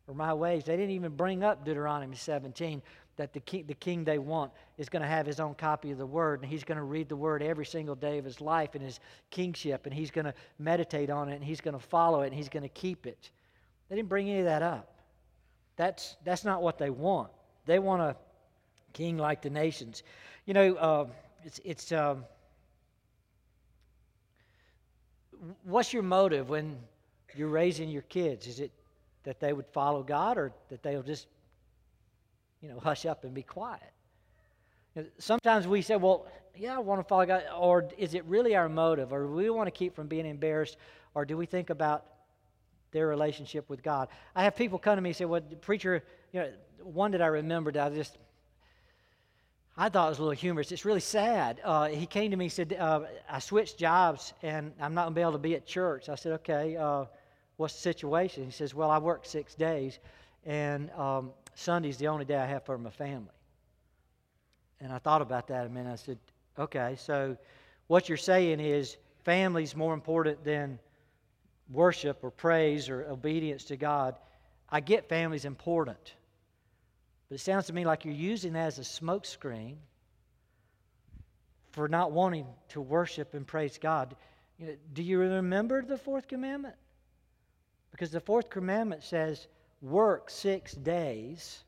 or 0.06 0.14
my 0.14 0.34
ways. 0.34 0.64
They 0.64 0.76
didn't 0.76 0.94
even 0.94 1.16
bring 1.16 1.42
up 1.42 1.64
Deuteronomy 1.64 2.16
17 2.16 2.82
that 3.16 3.32
the 3.32 3.40
king, 3.40 3.64
the 3.66 3.74
king 3.74 4.02
they 4.02 4.18
want 4.18 4.50
is 4.78 4.88
going 4.88 5.02
to 5.02 5.08
have 5.08 5.26
his 5.26 5.40
own 5.40 5.54
copy 5.54 5.90
of 5.90 5.98
the 5.98 6.06
word 6.06 6.40
and 6.40 6.50
he's 6.50 6.64
going 6.64 6.78
to 6.78 6.84
read 6.84 7.08
the 7.08 7.16
word 7.16 7.42
every 7.42 7.66
single 7.66 7.94
day 7.94 8.18
of 8.18 8.24
his 8.24 8.40
life 8.40 8.74
in 8.74 8.80
his 8.80 8.98
kingship 9.30 9.84
and 9.84 9.94
he's 9.94 10.10
going 10.10 10.24
to 10.24 10.34
meditate 10.58 11.10
on 11.10 11.28
it 11.28 11.34
and 11.34 11.44
he's 11.44 11.60
going 11.60 11.78
to 11.78 11.86
follow 11.86 12.22
it 12.22 12.28
and 12.28 12.34
he's 12.34 12.48
going 12.48 12.62
to 12.62 12.68
keep 12.70 13.06
it. 13.06 13.30
They 13.90 13.96
didn't 13.96 14.08
bring 14.08 14.30
any 14.30 14.38
of 14.38 14.46
that 14.46 14.62
up. 14.62 14.94
That's, 15.76 16.16
that's 16.24 16.44
not 16.44 16.62
what 16.62 16.78
they 16.78 16.88
want. 16.88 17.30
They 17.66 17.78
want 17.78 18.00
a 18.00 18.16
king 18.94 19.18
like 19.18 19.42
the 19.42 19.50
nations. 19.50 20.02
You 20.46 20.54
know, 20.54 20.74
uh, 20.76 21.06
it's, 21.44 21.60
it's 21.64 21.92
um, 21.92 22.24
what's 25.64 25.92
your 25.92 26.02
motive 26.02 26.48
when 26.48 26.78
you're 27.34 27.48
raising 27.48 27.90
your 27.90 28.02
kids? 28.02 28.46
Is 28.46 28.60
it 28.60 28.72
that 29.24 29.40
they 29.40 29.52
would 29.52 29.66
follow 29.66 30.02
God 30.02 30.38
or 30.38 30.52
that 30.68 30.82
they'll 30.82 31.02
just 31.02 31.26
you 32.62 32.68
know, 32.68 32.78
hush 32.78 33.06
up 33.06 33.24
and 33.24 33.34
be 33.34 33.42
quiet. 33.42 33.92
Sometimes 35.18 35.66
we 35.66 35.82
say, 35.82 35.96
well, 35.96 36.26
yeah, 36.56 36.76
I 36.76 36.78
want 36.78 37.00
to 37.00 37.04
follow 37.04 37.24
God. 37.24 37.44
Or 37.56 37.88
is 37.96 38.14
it 38.14 38.24
really 38.24 38.54
our 38.56 38.68
motive? 38.68 39.12
Or 39.12 39.22
do 39.22 39.30
we 39.30 39.48
want 39.50 39.66
to 39.66 39.70
keep 39.70 39.94
from 39.94 40.08
being 40.08 40.26
embarrassed? 40.26 40.76
Or 41.14 41.24
do 41.24 41.36
we 41.36 41.46
think 41.46 41.70
about 41.70 42.04
their 42.92 43.06
relationship 43.06 43.68
with 43.68 43.82
God? 43.82 44.08
I 44.34 44.44
have 44.44 44.56
people 44.56 44.78
come 44.78 44.96
to 44.96 45.02
me 45.02 45.10
and 45.10 45.16
say, 45.16 45.24
well, 45.24 45.40
preacher, 45.60 46.04
you 46.32 46.40
know, 46.40 46.50
one 46.82 47.12
that 47.12 47.22
I 47.22 47.26
remembered, 47.26 47.76
I 47.76 47.90
just, 47.90 48.18
I 49.76 49.88
thought 49.88 50.06
it 50.06 50.10
was 50.10 50.18
a 50.18 50.22
little 50.22 50.36
humorous. 50.36 50.72
It's 50.72 50.84
really 50.84 51.00
sad. 51.00 51.60
Uh, 51.64 51.88
he 51.88 52.06
came 52.06 52.30
to 52.30 52.36
me 52.36 52.46
and 52.46 52.52
said, 52.52 52.76
uh, 52.78 53.02
I 53.28 53.38
switched 53.38 53.78
jobs 53.78 54.34
and 54.42 54.72
I'm 54.80 54.94
not 54.94 55.04
going 55.04 55.14
to 55.14 55.18
be 55.18 55.22
able 55.22 55.32
to 55.32 55.38
be 55.38 55.54
at 55.54 55.66
church. 55.66 56.08
I 56.08 56.14
said, 56.14 56.32
okay, 56.32 56.76
uh, 56.76 57.04
what's 57.56 57.74
the 57.74 57.80
situation? 57.80 58.44
He 58.44 58.50
says, 58.50 58.74
well, 58.74 58.90
I 58.90 58.98
work 58.98 59.24
six 59.24 59.54
days 59.54 59.98
and 60.44 60.90
um, 60.92 61.32
Sunday's 61.54 61.98
the 61.98 62.08
only 62.08 62.24
day 62.24 62.36
I 62.36 62.46
have 62.46 62.64
for 62.64 62.78
my 62.78 62.90
family. 62.90 63.28
And 64.80 64.92
I 64.92 64.98
thought 64.98 65.20
about 65.20 65.46
that 65.48 65.66
a 65.66 65.68
minute. 65.68 65.92
I 65.92 65.96
said, 65.96 66.18
okay, 66.58 66.96
so 66.98 67.36
what 67.86 68.08
you're 68.08 68.18
saying 68.18 68.60
is 68.60 68.96
family's 69.24 69.76
more 69.76 69.94
important 69.94 70.42
than 70.44 70.78
worship 71.70 72.22
or 72.22 72.30
praise 72.30 72.88
or 72.88 73.04
obedience 73.04 73.64
to 73.64 73.76
God. 73.76 74.16
I 74.68 74.80
get 74.80 75.08
family's 75.08 75.44
important. 75.44 76.14
But 77.28 77.36
it 77.36 77.38
sounds 77.38 77.66
to 77.66 77.72
me 77.72 77.84
like 77.84 78.04
you're 78.04 78.14
using 78.14 78.54
that 78.54 78.66
as 78.66 78.78
a 78.78 78.82
smokescreen 78.82 79.76
for 81.72 81.88
not 81.88 82.12
wanting 82.12 82.46
to 82.70 82.80
worship 82.80 83.34
and 83.34 83.46
praise 83.46 83.78
God. 83.78 84.16
Do 84.92 85.02
you 85.02 85.18
remember 85.18 85.82
the 85.82 85.96
fourth 85.96 86.26
commandment? 86.26 86.74
Because 87.92 88.10
the 88.10 88.20
fourth 88.20 88.50
commandment 88.50 89.04
says, 89.04 89.46
work 89.80 90.30
six 90.30 90.72
days. 90.72 91.64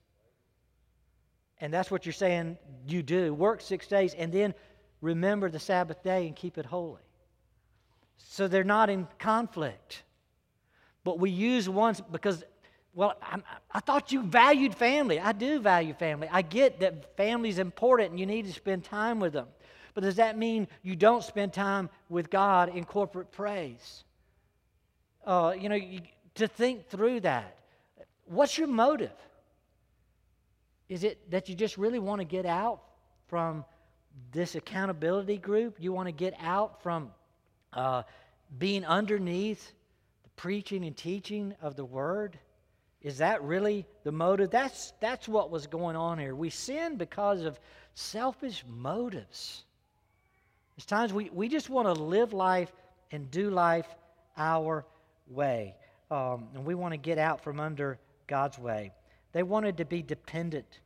And 1.60 1.72
that's 1.72 1.90
what 1.90 2.04
you're 2.04 2.12
saying 2.12 2.58
you 2.86 3.02
do. 3.02 3.32
Work 3.32 3.60
six 3.60 3.86
days 3.86 4.14
and 4.14 4.32
then 4.32 4.54
remember 5.00 5.48
the 5.48 5.60
Sabbath 5.60 6.02
day 6.02 6.26
and 6.26 6.34
keep 6.34 6.58
it 6.58 6.66
holy. 6.66 7.00
So 8.16 8.48
they're 8.48 8.64
not 8.64 8.90
in 8.90 9.06
conflict. 9.18 10.02
But 11.04 11.18
we 11.18 11.30
use 11.30 11.68
ones 11.68 12.00
because, 12.00 12.44
well, 12.94 13.16
I, 13.22 13.38
I 13.72 13.80
thought 13.80 14.12
you 14.12 14.22
valued 14.22 14.74
family. 14.74 15.18
I 15.18 15.32
do 15.32 15.60
value 15.60 15.94
family. 15.94 16.28
I 16.30 16.42
get 16.42 16.80
that 16.80 17.16
family 17.16 17.48
is 17.48 17.58
important 17.58 18.10
and 18.10 18.20
you 18.20 18.26
need 18.26 18.46
to 18.46 18.52
spend 18.52 18.84
time 18.84 19.20
with 19.20 19.32
them. 19.32 19.48
But 19.94 20.04
does 20.04 20.16
that 20.16 20.38
mean 20.38 20.68
you 20.82 20.96
don't 20.96 21.22
spend 21.22 21.52
time 21.52 21.90
with 22.08 22.30
God 22.30 22.74
in 22.74 22.84
corporate 22.84 23.30
praise? 23.30 24.04
Uh, 25.26 25.54
you 25.58 25.68
know, 25.68 25.74
you, 25.74 26.00
to 26.36 26.48
think 26.48 26.88
through 26.88 27.20
that. 27.20 27.58
What's 28.24 28.56
your 28.56 28.68
motive? 28.68 29.12
Is 30.88 31.04
it 31.04 31.30
that 31.30 31.48
you 31.48 31.54
just 31.54 31.76
really 31.76 31.98
want 31.98 32.20
to 32.20 32.24
get 32.24 32.46
out 32.46 32.82
from 33.26 33.64
this 34.30 34.54
accountability 34.54 35.38
group? 35.38 35.76
You 35.78 35.92
want 35.92 36.08
to 36.08 36.12
get 36.12 36.34
out 36.40 36.82
from 36.82 37.10
uh, 37.72 38.02
being 38.58 38.84
underneath 38.84 39.72
the 40.24 40.30
preaching 40.36 40.84
and 40.84 40.96
teaching 40.96 41.54
of 41.60 41.76
the 41.76 41.84
Word? 41.84 42.38
Is 43.02 43.18
that 43.18 43.42
really 43.42 43.86
the 44.04 44.12
motive? 44.12 44.50
That's, 44.50 44.92
that's 45.00 45.28
what 45.28 45.50
was 45.50 45.66
going 45.66 45.96
on 45.96 46.18
here. 46.18 46.34
We 46.34 46.50
sin 46.50 46.96
because 46.96 47.42
of 47.42 47.58
selfish 47.94 48.64
motives. 48.68 49.64
There's 50.76 50.86
times 50.86 51.12
we, 51.12 51.28
we 51.30 51.48
just 51.48 51.68
want 51.68 51.88
to 51.88 52.00
live 52.00 52.32
life 52.32 52.72
and 53.10 53.30
do 53.30 53.50
life 53.50 53.86
our 54.36 54.86
way. 55.28 55.74
Um, 56.10 56.48
and 56.54 56.64
we 56.64 56.74
want 56.74 56.92
to 56.92 56.98
get 56.98 57.18
out 57.18 57.42
from 57.42 57.58
under 57.58 57.98
God's 58.26 58.58
way. 58.58 58.92
They 59.32 59.42
wanted 59.42 59.78
to 59.78 59.84
be 59.84 60.02
dependent 60.02 60.80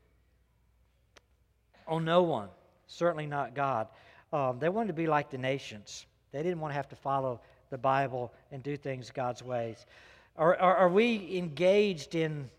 on 1.86 2.04
no 2.04 2.22
one, 2.22 2.48
certainly 2.86 3.26
not 3.26 3.54
God. 3.54 3.88
Um, 4.32 4.58
they 4.58 4.68
wanted 4.68 4.88
to 4.88 4.92
be 4.94 5.06
like 5.06 5.30
the 5.30 5.38
nations. 5.38 6.06
They 6.36 6.42
didn't 6.42 6.60
want 6.60 6.72
to 6.72 6.76
have 6.76 6.88
to 6.90 6.96
follow 6.96 7.40
the 7.70 7.78
Bible 7.78 8.30
and 8.52 8.62
do 8.62 8.76
things 8.76 9.10
God's 9.10 9.42
ways. 9.42 9.86
Are, 10.36 10.54
are, 10.56 10.76
are 10.76 10.88
we 10.90 11.38
engaged 11.38 12.14
in 12.14 12.50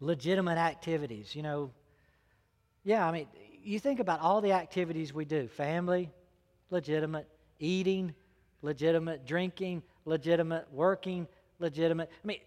legitimate 0.00 0.58
activities? 0.58 1.36
You 1.36 1.44
know, 1.44 1.70
yeah, 2.82 3.06
I 3.06 3.12
mean, 3.12 3.28
you 3.62 3.78
think 3.78 4.00
about 4.00 4.18
all 4.18 4.40
the 4.40 4.50
activities 4.50 5.14
we 5.14 5.24
do 5.24 5.46
family, 5.46 6.10
legitimate, 6.70 7.28
eating, 7.60 8.12
legitimate, 8.60 9.24
drinking, 9.24 9.80
legitimate, 10.04 10.66
working, 10.72 11.28
legitimate. 11.60 12.10
I 12.24 12.26
mean, 12.26 12.40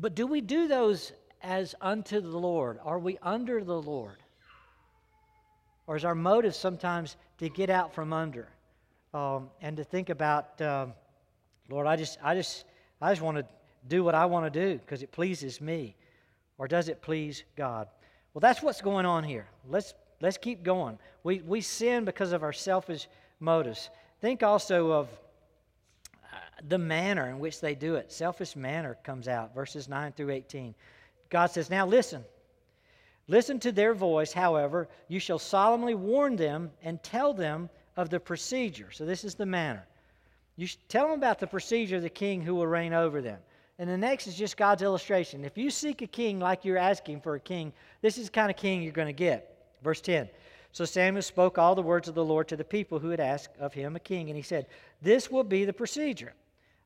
but 0.00 0.16
do 0.16 0.26
we 0.26 0.40
do 0.40 0.66
those 0.66 1.12
as 1.42 1.76
unto 1.80 2.20
the 2.20 2.36
Lord? 2.36 2.80
Are 2.82 2.98
we 2.98 3.18
under 3.22 3.62
the 3.62 3.80
Lord? 3.80 4.16
Or 5.86 5.94
is 5.94 6.04
our 6.04 6.16
motive 6.16 6.56
sometimes 6.56 7.16
to 7.38 7.48
get 7.48 7.70
out 7.70 7.94
from 7.94 8.12
under 8.12 8.48
um, 9.12 9.50
and 9.60 9.76
to 9.76 9.84
think 9.84 10.08
about, 10.08 10.60
um, 10.60 10.94
Lord, 11.68 11.86
I 11.86 11.96
just, 11.96 12.18
I 12.22 12.34
just, 12.34 12.64
I 13.00 13.10
just 13.10 13.22
want 13.22 13.38
to 13.38 13.46
do 13.88 14.04
what 14.04 14.14
I 14.14 14.26
want 14.26 14.52
to 14.52 14.66
do 14.68 14.78
because 14.78 15.02
it 15.02 15.10
pleases 15.12 15.60
me, 15.60 15.96
or 16.58 16.68
does 16.68 16.88
it 16.88 17.02
please 17.02 17.44
God? 17.56 17.88
Well, 18.34 18.40
that's 18.40 18.62
what's 18.62 18.80
going 18.80 19.06
on 19.06 19.24
here. 19.24 19.46
Let's 19.68 19.94
let's 20.20 20.36
keep 20.36 20.62
going. 20.62 20.98
We 21.24 21.40
we 21.40 21.60
sin 21.60 22.04
because 22.04 22.32
of 22.32 22.42
our 22.42 22.52
selfish 22.52 23.08
motives. 23.40 23.90
Think 24.20 24.42
also 24.42 24.92
of 24.92 25.08
the 26.68 26.78
manner 26.78 27.28
in 27.28 27.38
which 27.38 27.60
they 27.60 27.74
do 27.74 27.94
it. 27.94 28.12
Selfish 28.12 28.56
manner 28.56 28.96
comes 29.02 29.28
out, 29.28 29.54
verses 29.54 29.88
9 29.88 30.12
through 30.12 30.30
18. 30.30 30.74
God 31.30 31.46
says, 31.46 31.70
Now 31.70 31.86
listen. 31.86 32.24
Listen 33.28 33.60
to 33.60 33.70
their 33.70 33.94
voice, 33.94 34.32
however, 34.32 34.88
you 35.06 35.20
shall 35.20 35.38
solemnly 35.38 35.94
warn 35.94 36.34
them 36.34 36.72
and 36.82 37.00
tell 37.00 37.32
them 37.32 37.70
of 38.00 38.08
the 38.08 38.18
procedure. 38.18 38.90
So 38.90 39.04
this 39.04 39.24
is 39.24 39.34
the 39.34 39.44
manner. 39.44 39.86
You 40.56 40.66
tell 40.88 41.08
them 41.08 41.18
about 41.18 41.38
the 41.38 41.46
procedure 41.46 41.96
of 41.96 42.02
the 42.02 42.08
king 42.08 42.40
who 42.40 42.54
will 42.54 42.66
reign 42.66 42.94
over 42.94 43.20
them. 43.20 43.38
And 43.78 43.88
the 43.88 43.98
next 43.98 44.26
is 44.26 44.36
just 44.36 44.56
God's 44.56 44.82
illustration. 44.82 45.44
If 45.44 45.58
you 45.58 45.70
seek 45.70 46.00
a 46.00 46.06
king 46.06 46.38
like 46.40 46.64
you're 46.64 46.78
asking 46.78 47.20
for 47.20 47.34
a 47.34 47.40
king, 47.40 47.72
this 48.00 48.16
is 48.16 48.26
the 48.26 48.32
kind 48.32 48.50
of 48.50 48.56
king 48.56 48.82
you're 48.82 48.92
going 48.92 49.06
to 49.06 49.12
get. 49.12 49.74
Verse 49.82 50.00
10 50.00 50.30
So 50.72 50.86
Samuel 50.86 51.22
spoke 51.22 51.58
all 51.58 51.74
the 51.74 51.82
words 51.82 52.08
of 52.08 52.14
the 52.14 52.24
Lord 52.24 52.48
to 52.48 52.56
the 52.56 52.64
people 52.64 52.98
who 52.98 53.10
had 53.10 53.20
asked 53.20 53.56
of 53.58 53.74
him 53.74 53.96
a 53.96 54.00
king. 54.00 54.28
And 54.28 54.36
he 54.36 54.42
said, 54.42 54.66
This 55.02 55.30
will 55.30 55.44
be 55.44 55.66
the 55.66 55.72
procedure 55.72 56.32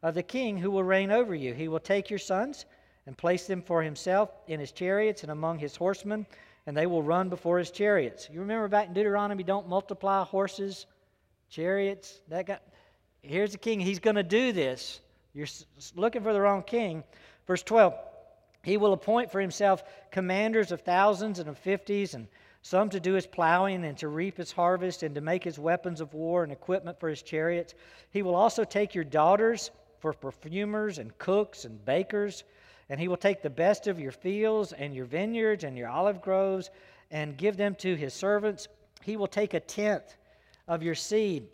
of 0.02 0.14
the 0.14 0.22
king 0.22 0.58
who 0.58 0.72
will 0.72 0.84
reign 0.84 1.12
over 1.12 1.34
you. 1.34 1.54
He 1.54 1.68
will 1.68 1.80
take 1.80 2.10
your 2.10 2.18
sons 2.18 2.66
and 3.06 3.16
place 3.16 3.46
them 3.46 3.62
for 3.62 3.82
himself 3.82 4.30
in 4.48 4.58
his 4.58 4.72
chariots 4.72 5.22
and 5.22 5.30
among 5.30 5.60
his 5.60 5.76
horsemen, 5.76 6.26
and 6.66 6.76
they 6.76 6.86
will 6.86 7.02
run 7.02 7.28
before 7.28 7.58
his 7.58 7.70
chariots. 7.70 8.28
You 8.32 8.40
remember 8.40 8.66
back 8.68 8.88
in 8.88 8.94
Deuteronomy, 8.94 9.44
don't 9.44 9.68
multiply 9.68 10.24
horses, 10.24 10.86
chariots. 11.54 12.20
That 12.28 12.46
guy. 12.46 12.58
Here's 13.22 13.52
the 13.52 13.58
king. 13.58 13.78
He's 13.78 14.00
going 14.00 14.16
to 14.16 14.22
do 14.22 14.52
this. 14.52 15.00
You're 15.34 15.46
looking 15.94 16.22
for 16.22 16.32
the 16.32 16.40
wrong 16.40 16.62
king. 16.62 17.04
Verse 17.46 17.62
12 17.62 17.94
He 18.64 18.76
will 18.76 18.92
appoint 18.92 19.30
for 19.30 19.40
himself 19.40 19.84
commanders 20.10 20.72
of 20.72 20.80
thousands 20.80 21.38
and 21.38 21.48
of 21.48 21.56
fifties, 21.56 22.14
and 22.14 22.26
some 22.62 22.90
to 22.90 22.98
do 22.98 23.12
his 23.14 23.26
plowing 23.26 23.84
and 23.84 23.96
to 23.98 24.08
reap 24.08 24.36
his 24.36 24.50
harvest, 24.50 25.02
and 25.02 25.14
to 25.14 25.20
make 25.20 25.44
his 25.44 25.58
weapons 25.58 26.00
of 26.00 26.12
war 26.12 26.42
and 26.42 26.52
equipment 26.52 26.98
for 26.98 27.08
his 27.08 27.22
chariots. 27.22 27.74
He 28.10 28.22
will 28.22 28.34
also 28.34 28.64
take 28.64 28.94
your 28.94 29.04
daughters 29.04 29.70
for 30.00 30.12
perfumers 30.12 30.98
and 30.98 31.16
cooks 31.18 31.64
and 31.64 31.84
bakers, 31.84 32.42
and 32.88 32.98
he 32.98 33.08
will 33.08 33.16
take 33.16 33.42
the 33.42 33.50
best 33.50 33.86
of 33.86 34.00
your 34.00 34.12
fields 34.12 34.72
and 34.72 34.94
your 34.94 35.06
vineyards 35.06 35.62
and 35.62 35.78
your 35.78 35.88
olive 35.88 36.20
groves 36.20 36.70
and 37.10 37.36
give 37.36 37.56
them 37.56 37.76
to 37.76 37.94
his 37.94 38.12
servants. 38.12 38.66
He 39.02 39.16
will 39.16 39.28
take 39.28 39.54
a 39.54 39.60
tenth 39.60 40.16
of 40.68 40.82
your 40.82 40.94
seed 40.94 41.46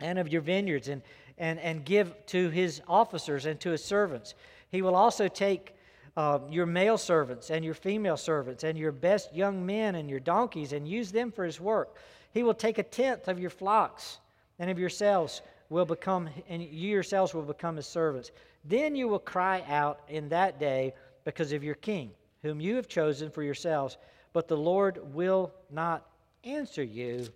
and 0.00 0.18
of 0.18 0.28
your 0.28 0.40
vineyards 0.40 0.88
and 0.88 1.02
and, 1.40 1.58
and 1.58 1.84
give 1.84 2.14
to 2.26 2.50
his 2.50 2.82
officers 2.86 3.46
and 3.46 3.58
to 3.60 3.70
his 3.70 3.82
servants. 3.82 4.34
He 4.70 4.82
will 4.82 4.94
also 4.94 5.26
take 5.26 5.74
uh, 6.16 6.38
your 6.50 6.66
male 6.66 6.98
servants 6.98 7.50
and 7.50 7.64
your 7.64 7.74
female 7.74 8.18
servants 8.18 8.62
and 8.62 8.78
your 8.78 8.92
best 8.92 9.34
young 9.34 9.64
men 9.64 9.94
and 9.94 10.08
your 10.08 10.20
donkeys 10.20 10.74
and 10.74 10.86
use 10.86 11.10
them 11.10 11.32
for 11.32 11.44
his 11.44 11.58
work. 11.58 11.96
He 12.32 12.42
will 12.42 12.54
take 12.54 12.78
a 12.78 12.82
tenth 12.82 13.26
of 13.26 13.40
your 13.40 13.50
flocks 13.50 14.18
and 14.58 14.70
of 14.70 14.78
yourselves 14.78 15.40
will 15.70 15.86
become, 15.86 16.28
and 16.48 16.62
you 16.62 16.90
yourselves 16.90 17.32
will 17.32 17.42
become 17.42 17.76
his 17.76 17.86
servants. 17.86 18.32
Then 18.64 18.94
you 18.94 19.08
will 19.08 19.18
cry 19.18 19.64
out 19.66 20.00
in 20.08 20.28
that 20.28 20.60
day 20.60 20.92
because 21.24 21.52
of 21.52 21.64
your 21.64 21.76
king, 21.76 22.10
whom 22.42 22.60
you 22.60 22.76
have 22.76 22.88
chosen 22.88 23.30
for 23.30 23.42
yourselves, 23.42 23.96
but 24.34 24.46
the 24.46 24.56
Lord 24.56 25.00
will 25.14 25.52
not 25.70 26.06
answer 26.44 26.82
you 26.82 27.26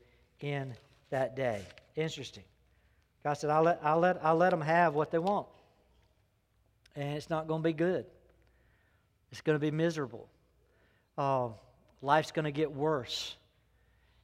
in 0.40 0.74
that 1.14 1.36
day. 1.36 1.62
Interesting. 1.94 2.42
God 3.22 3.34
said, 3.34 3.48
I'll 3.48 3.62
let, 3.62 3.78
I'll, 3.84 4.00
let, 4.00 4.24
I'll 4.24 4.36
let 4.36 4.50
them 4.50 4.60
have 4.60 4.94
what 4.94 5.12
they 5.12 5.18
want. 5.18 5.46
And 6.96 7.16
it's 7.16 7.30
not 7.30 7.46
going 7.46 7.62
to 7.62 7.68
be 7.68 7.72
good. 7.72 8.04
It's 9.30 9.40
going 9.40 9.54
to 9.54 9.60
be 9.60 9.70
miserable. 9.70 10.28
Uh, 11.16 11.50
life's 12.02 12.32
going 12.32 12.46
to 12.46 12.50
get 12.50 12.72
worse. 12.72 13.36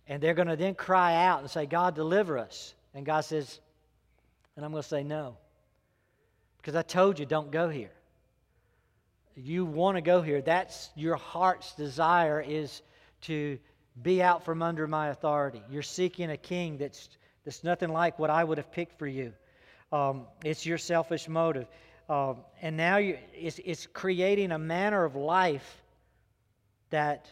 And 0.08 0.20
they're 0.20 0.34
going 0.34 0.48
to 0.48 0.56
then 0.56 0.74
cry 0.74 1.14
out 1.26 1.40
and 1.42 1.48
say, 1.48 1.64
God, 1.64 1.94
deliver 1.94 2.38
us. 2.38 2.74
And 2.92 3.06
God 3.06 3.20
says, 3.20 3.60
and 4.56 4.64
I'm 4.64 4.72
going 4.72 4.82
to 4.82 4.88
say 4.88 5.04
no. 5.04 5.36
Because 6.56 6.74
I 6.74 6.82
told 6.82 7.20
you, 7.20 7.24
don't 7.24 7.52
go 7.52 7.68
here. 7.68 7.92
You 9.36 9.64
want 9.64 9.96
to 9.96 10.02
go 10.02 10.22
here. 10.22 10.42
That's 10.42 10.90
your 10.96 11.14
heart's 11.14 11.72
desire 11.74 12.40
is 12.40 12.82
to 13.22 13.60
be 14.02 14.22
out 14.22 14.44
from 14.44 14.62
under 14.62 14.86
my 14.86 15.08
authority. 15.08 15.62
You're 15.70 15.82
seeking 15.82 16.30
a 16.30 16.36
king 16.36 16.78
that's 16.78 17.08
that's 17.44 17.64
nothing 17.64 17.90
like 17.90 18.18
what 18.18 18.30
I 18.30 18.44
would 18.44 18.58
have 18.58 18.70
picked 18.70 18.98
for 18.98 19.06
you. 19.06 19.32
Um, 19.92 20.26
it's 20.44 20.66
your 20.66 20.78
selfish 20.78 21.28
motive. 21.28 21.66
Um, 22.08 22.38
and 22.60 22.76
now 22.76 22.98
you, 22.98 23.18
it's, 23.34 23.60
it's 23.64 23.86
creating 23.86 24.52
a 24.52 24.58
manner 24.58 25.04
of 25.04 25.16
life 25.16 25.82
that 26.90 27.26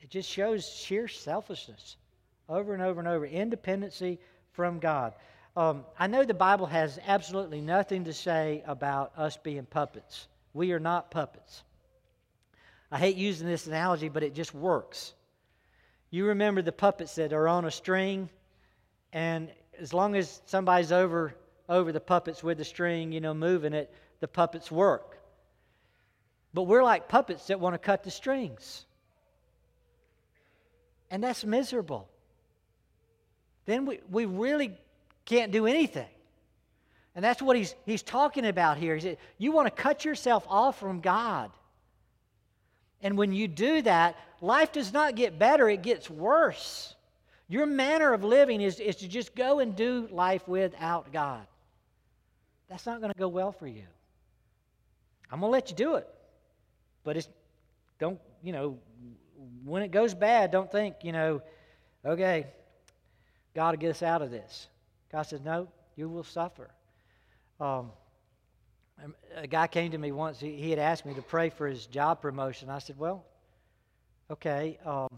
it 0.00 0.10
just 0.10 0.28
shows 0.28 0.68
sheer 0.68 1.08
selfishness 1.08 1.96
over 2.48 2.74
and 2.74 2.82
over 2.82 2.98
and 2.98 3.08
over, 3.08 3.24
independency 3.24 4.18
from 4.52 4.80
God. 4.80 5.14
Um, 5.56 5.84
I 5.98 6.08
know 6.08 6.24
the 6.24 6.34
Bible 6.34 6.66
has 6.66 6.98
absolutely 7.06 7.60
nothing 7.60 8.04
to 8.04 8.12
say 8.12 8.62
about 8.66 9.12
us 9.16 9.36
being 9.36 9.64
puppets. 9.64 10.26
We 10.52 10.72
are 10.72 10.80
not 10.80 11.10
puppets. 11.10 11.62
I 12.90 12.98
hate 12.98 13.16
using 13.16 13.46
this 13.46 13.66
analogy, 13.66 14.08
but 14.08 14.22
it 14.22 14.34
just 14.34 14.54
works. 14.54 15.14
You 16.12 16.26
remember 16.26 16.60
the 16.60 16.72
puppets 16.72 17.14
that 17.14 17.32
are 17.32 17.48
on 17.48 17.64
a 17.64 17.70
string 17.70 18.28
and 19.14 19.50
as 19.80 19.94
long 19.94 20.14
as 20.14 20.42
somebody's 20.44 20.92
over 20.92 21.34
over 21.68 21.90
the 21.90 22.00
puppets 22.00 22.42
with 22.44 22.58
the 22.58 22.64
string, 22.64 23.12
you 23.12 23.20
know, 23.20 23.32
moving 23.32 23.72
it, 23.72 23.90
the 24.20 24.28
puppets 24.28 24.70
work. 24.70 25.18
But 26.52 26.64
we're 26.64 26.82
like 26.82 27.08
puppets 27.08 27.46
that 27.46 27.58
want 27.58 27.74
to 27.74 27.78
cut 27.78 28.04
the 28.04 28.10
strings. 28.10 28.84
And 31.10 31.24
that's 31.24 31.44
miserable. 31.44 32.10
Then 33.64 33.86
we, 33.86 34.00
we 34.10 34.26
really 34.26 34.76
can't 35.24 35.50
do 35.50 35.66
anything. 35.66 36.10
And 37.14 37.24
that's 37.24 37.40
what 37.40 37.56
he's, 37.56 37.74
he's 37.86 38.02
talking 38.02 38.44
about 38.44 38.76
here. 38.76 38.94
He 38.96 39.00
said, 39.00 39.18
you 39.38 39.52
want 39.52 39.74
to 39.74 39.82
cut 39.82 40.04
yourself 40.04 40.44
off 40.46 40.78
from 40.78 41.00
God. 41.00 41.50
And 43.02 43.18
when 43.18 43.32
you 43.32 43.48
do 43.48 43.82
that, 43.82 44.16
life 44.40 44.72
does 44.72 44.92
not 44.92 45.16
get 45.16 45.38
better, 45.38 45.68
it 45.68 45.82
gets 45.82 46.08
worse. 46.08 46.94
Your 47.48 47.66
manner 47.66 48.12
of 48.12 48.24
living 48.24 48.60
is, 48.60 48.80
is 48.80 48.96
to 48.96 49.08
just 49.08 49.34
go 49.34 49.58
and 49.58 49.76
do 49.76 50.08
life 50.10 50.46
without 50.48 51.12
God. 51.12 51.46
That's 52.70 52.86
not 52.86 53.00
going 53.00 53.12
to 53.12 53.18
go 53.18 53.28
well 53.28 53.52
for 53.52 53.66
you. 53.66 53.84
I'm 55.30 55.40
going 55.40 55.50
to 55.50 55.52
let 55.52 55.70
you 55.70 55.76
do 55.76 55.96
it. 55.96 56.08
But 57.04 57.16
it's, 57.16 57.28
don't, 57.98 58.18
you 58.42 58.52
know, 58.52 58.78
when 59.64 59.82
it 59.82 59.90
goes 59.90 60.14
bad, 60.14 60.50
don't 60.50 60.70
think, 60.70 60.96
you 61.02 61.12
know, 61.12 61.42
okay, 62.04 62.46
God 63.54 63.72
will 63.72 63.80
get 63.80 63.90
us 63.90 64.02
out 64.02 64.22
of 64.22 64.30
this. 64.30 64.68
God 65.10 65.22
says, 65.22 65.40
no, 65.40 65.68
you 65.96 66.08
will 66.08 66.24
suffer. 66.24 66.70
Um, 67.60 67.90
a 69.36 69.46
guy 69.46 69.66
came 69.66 69.90
to 69.92 69.98
me 69.98 70.12
once, 70.12 70.38
he, 70.40 70.56
he, 70.56 70.70
had 70.70 70.78
asked 70.78 71.04
me 71.04 71.14
to 71.14 71.22
pray 71.22 71.50
for 71.50 71.66
his 71.66 71.86
job 71.86 72.20
promotion. 72.20 72.70
I 72.70 72.78
said, 72.78 72.98
well, 72.98 73.24
okay. 74.30 74.78
Um, 74.84 75.08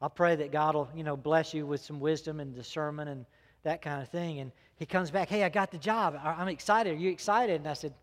I'll 0.00 0.10
pray 0.10 0.36
that 0.36 0.52
God 0.52 0.74
will, 0.74 0.88
you 0.94 1.04
know, 1.04 1.16
bless 1.16 1.54
you 1.54 1.66
with 1.66 1.80
some 1.80 2.00
wisdom 2.00 2.40
and 2.40 2.54
discernment 2.54 3.08
and 3.08 3.26
that 3.62 3.82
kind 3.82 4.02
of 4.02 4.08
thing. 4.08 4.40
And 4.40 4.52
he 4.76 4.86
comes 4.86 5.10
back, 5.10 5.28
hey, 5.28 5.44
I 5.44 5.48
got 5.48 5.70
the 5.70 5.78
job. 5.78 6.18
I'm 6.22 6.48
excited. 6.48 6.94
Are 6.94 7.00
you 7.00 7.10
excited? 7.10 7.60
And 7.60 7.68
I 7.68 7.72
said, 7.72 7.94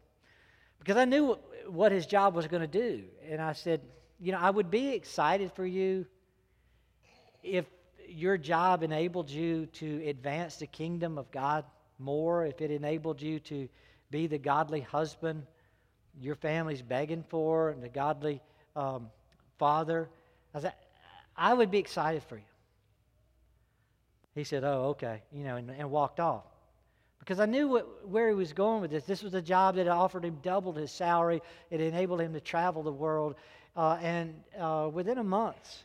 because 0.79 0.97
I 0.97 1.05
knew 1.05 1.37
what 1.67 1.91
his 1.91 2.05
job 2.05 2.35
was 2.35 2.47
going 2.47 2.61
to 2.61 2.67
do. 2.67 3.03
And 3.29 3.41
I 3.41 3.53
said, 3.53 3.81
you 4.19 4.31
know, 4.31 4.39
I 4.39 4.49
would 4.49 4.71
be 4.71 4.89
excited 4.89 5.51
for 5.53 5.65
you 5.65 6.05
if 7.43 7.65
your 8.07 8.37
job 8.37 8.83
enabled 8.83 9.29
you 9.29 9.65
to 9.67 10.07
advance 10.07 10.57
the 10.57 10.67
kingdom 10.67 11.17
of 11.17 11.29
God 11.31 11.65
more, 11.99 12.45
if 12.45 12.61
it 12.61 12.71
enabled 12.71 13.21
you 13.21 13.39
to 13.39 13.69
be 14.13 14.27
the 14.27 14.37
godly 14.37 14.81
husband 14.81 15.43
your 16.21 16.35
family's 16.35 16.83
begging 16.83 17.23
for 17.29 17.71
and 17.71 17.81
the 17.81 17.89
godly 17.89 18.41
um, 18.75 19.09
father. 19.57 20.07
I 20.53 20.59
said, 20.59 20.73
I 21.35 21.51
would 21.51 21.71
be 21.71 21.79
excited 21.79 22.21
for 22.23 22.35
you. 22.35 22.43
He 24.35 24.43
said, 24.43 24.63
Oh, 24.63 24.89
okay, 24.91 25.23
you 25.31 25.43
know, 25.43 25.55
and, 25.55 25.71
and 25.71 25.89
walked 25.89 26.19
off. 26.19 26.43
Because 27.19 27.39
I 27.39 27.47
knew 27.47 27.67
what, 27.67 28.07
where 28.07 28.29
he 28.29 28.35
was 28.35 28.53
going 28.53 28.81
with 28.81 28.91
this. 28.91 29.05
This 29.05 29.23
was 29.23 29.33
a 29.33 29.41
job 29.41 29.75
that 29.77 29.87
offered 29.87 30.25
him 30.25 30.37
doubled 30.43 30.77
his 30.77 30.91
salary. 30.91 31.41
It 31.71 31.81
enabled 31.81 32.21
him 32.21 32.33
to 32.33 32.41
travel 32.41 32.83
the 32.83 32.91
world. 32.91 33.35
Uh, 33.75 33.97
and 34.01 34.35
uh, 34.59 34.89
within 34.93 35.17
a 35.17 35.23
month, 35.23 35.83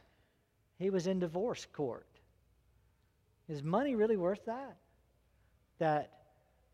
he 0.79 0.91
was 0.91 1.07
in 1.07 1.21
divorce 1.21 1.67
court. 1.73 2.07
Is 3.49 3.63
money 3.63 3.95
really 3.95 4.17
worth 4.17 4.45
that? 4.45 4.77
That 5.79 6.11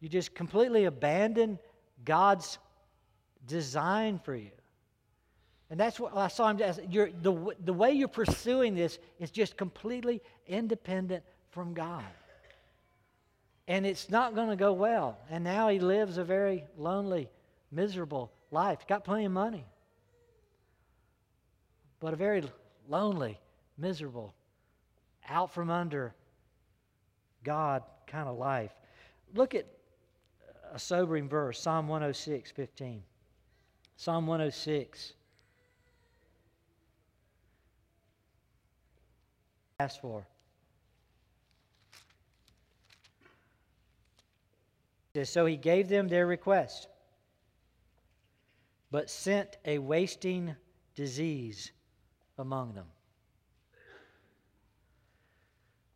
you 0.05 0.11
just 0.11 0.35
completely 0.35 0.85
abandon 0.85 1.59
God's 2.05 2.59
design 3.47 4.21
for 4.23 4.37
you. 4.37 4.51
And 5.71 5.81
that's 5.81 5.99
what 5.99 6.15
I 6.15 6.29
saw 6.29 6.51
him 6.51 6.61
as 6.61 6.79
you're, 6.91 7.09
the, 7.11 7.55
the 7.65 7.73
way 7.73 7.93
you're 7.93 8.07
pursuing 8.07 8.75
this 8.75 8.99
is 9.19 9.31
just 9.31 9.57
completely 9.57 10.21
independent 10.47 11.25
from 11.53 11.73
God. 11.73 12.05
And 13.67 13.87
it's 13.87 14.11
not 14.11 14.35
going 14.35 14.51
to 14.51 14.57
go 14.57 14.75
well. 14.75 15.17
And 15.31 15.43
now 15.43 15.71
he 15.71 15.79
lives 15.79 16.19
a 16.19 16.25
very 16.25 16.65
lonely, 16.77 17.31
miserable 17.73 18.31
life. 18.51 18.87
Got 18.87 19.05
plenty 19.05 19.25
of 19.25 19.33
money, 19.33 19.65
but 21.99 22.13
a 22.13 22.17
very 22.17 22.45
lonely, 22.91 23.41
miserable, 23.79 24.35
out 25.31 25.55
from 25.55 25.71
under 25.71 26.15
God 27.43 27.83
kind 28.07 28.29
of 28.29 28.37
life. 28.37 28.73
Look 29.35 29.55
at 29.55 29.65
a 30.75 30.79
sobering 30.79 31.29
verse 31.29 31.59
Psalm 31.61 31.89
106 31.89 32.51
15. 32.51 33.03
Psalm 33.97 34.27
106. 34.27 35.15
asked 39.81 40.01
for. 40.01 40.27
So 45.25 45.47
he 45.47 45.57
gave 45.57 45.89
them 45.89 46.09
their 46.09 46.27
request, 46.27 46.89
but 48.91 49.11
sent 49.11 49.59
a 49.65 49.79
wasting 49.79 50.57
disease 50.95 51.71
among 52.39 52.75
them. 52.75 52.87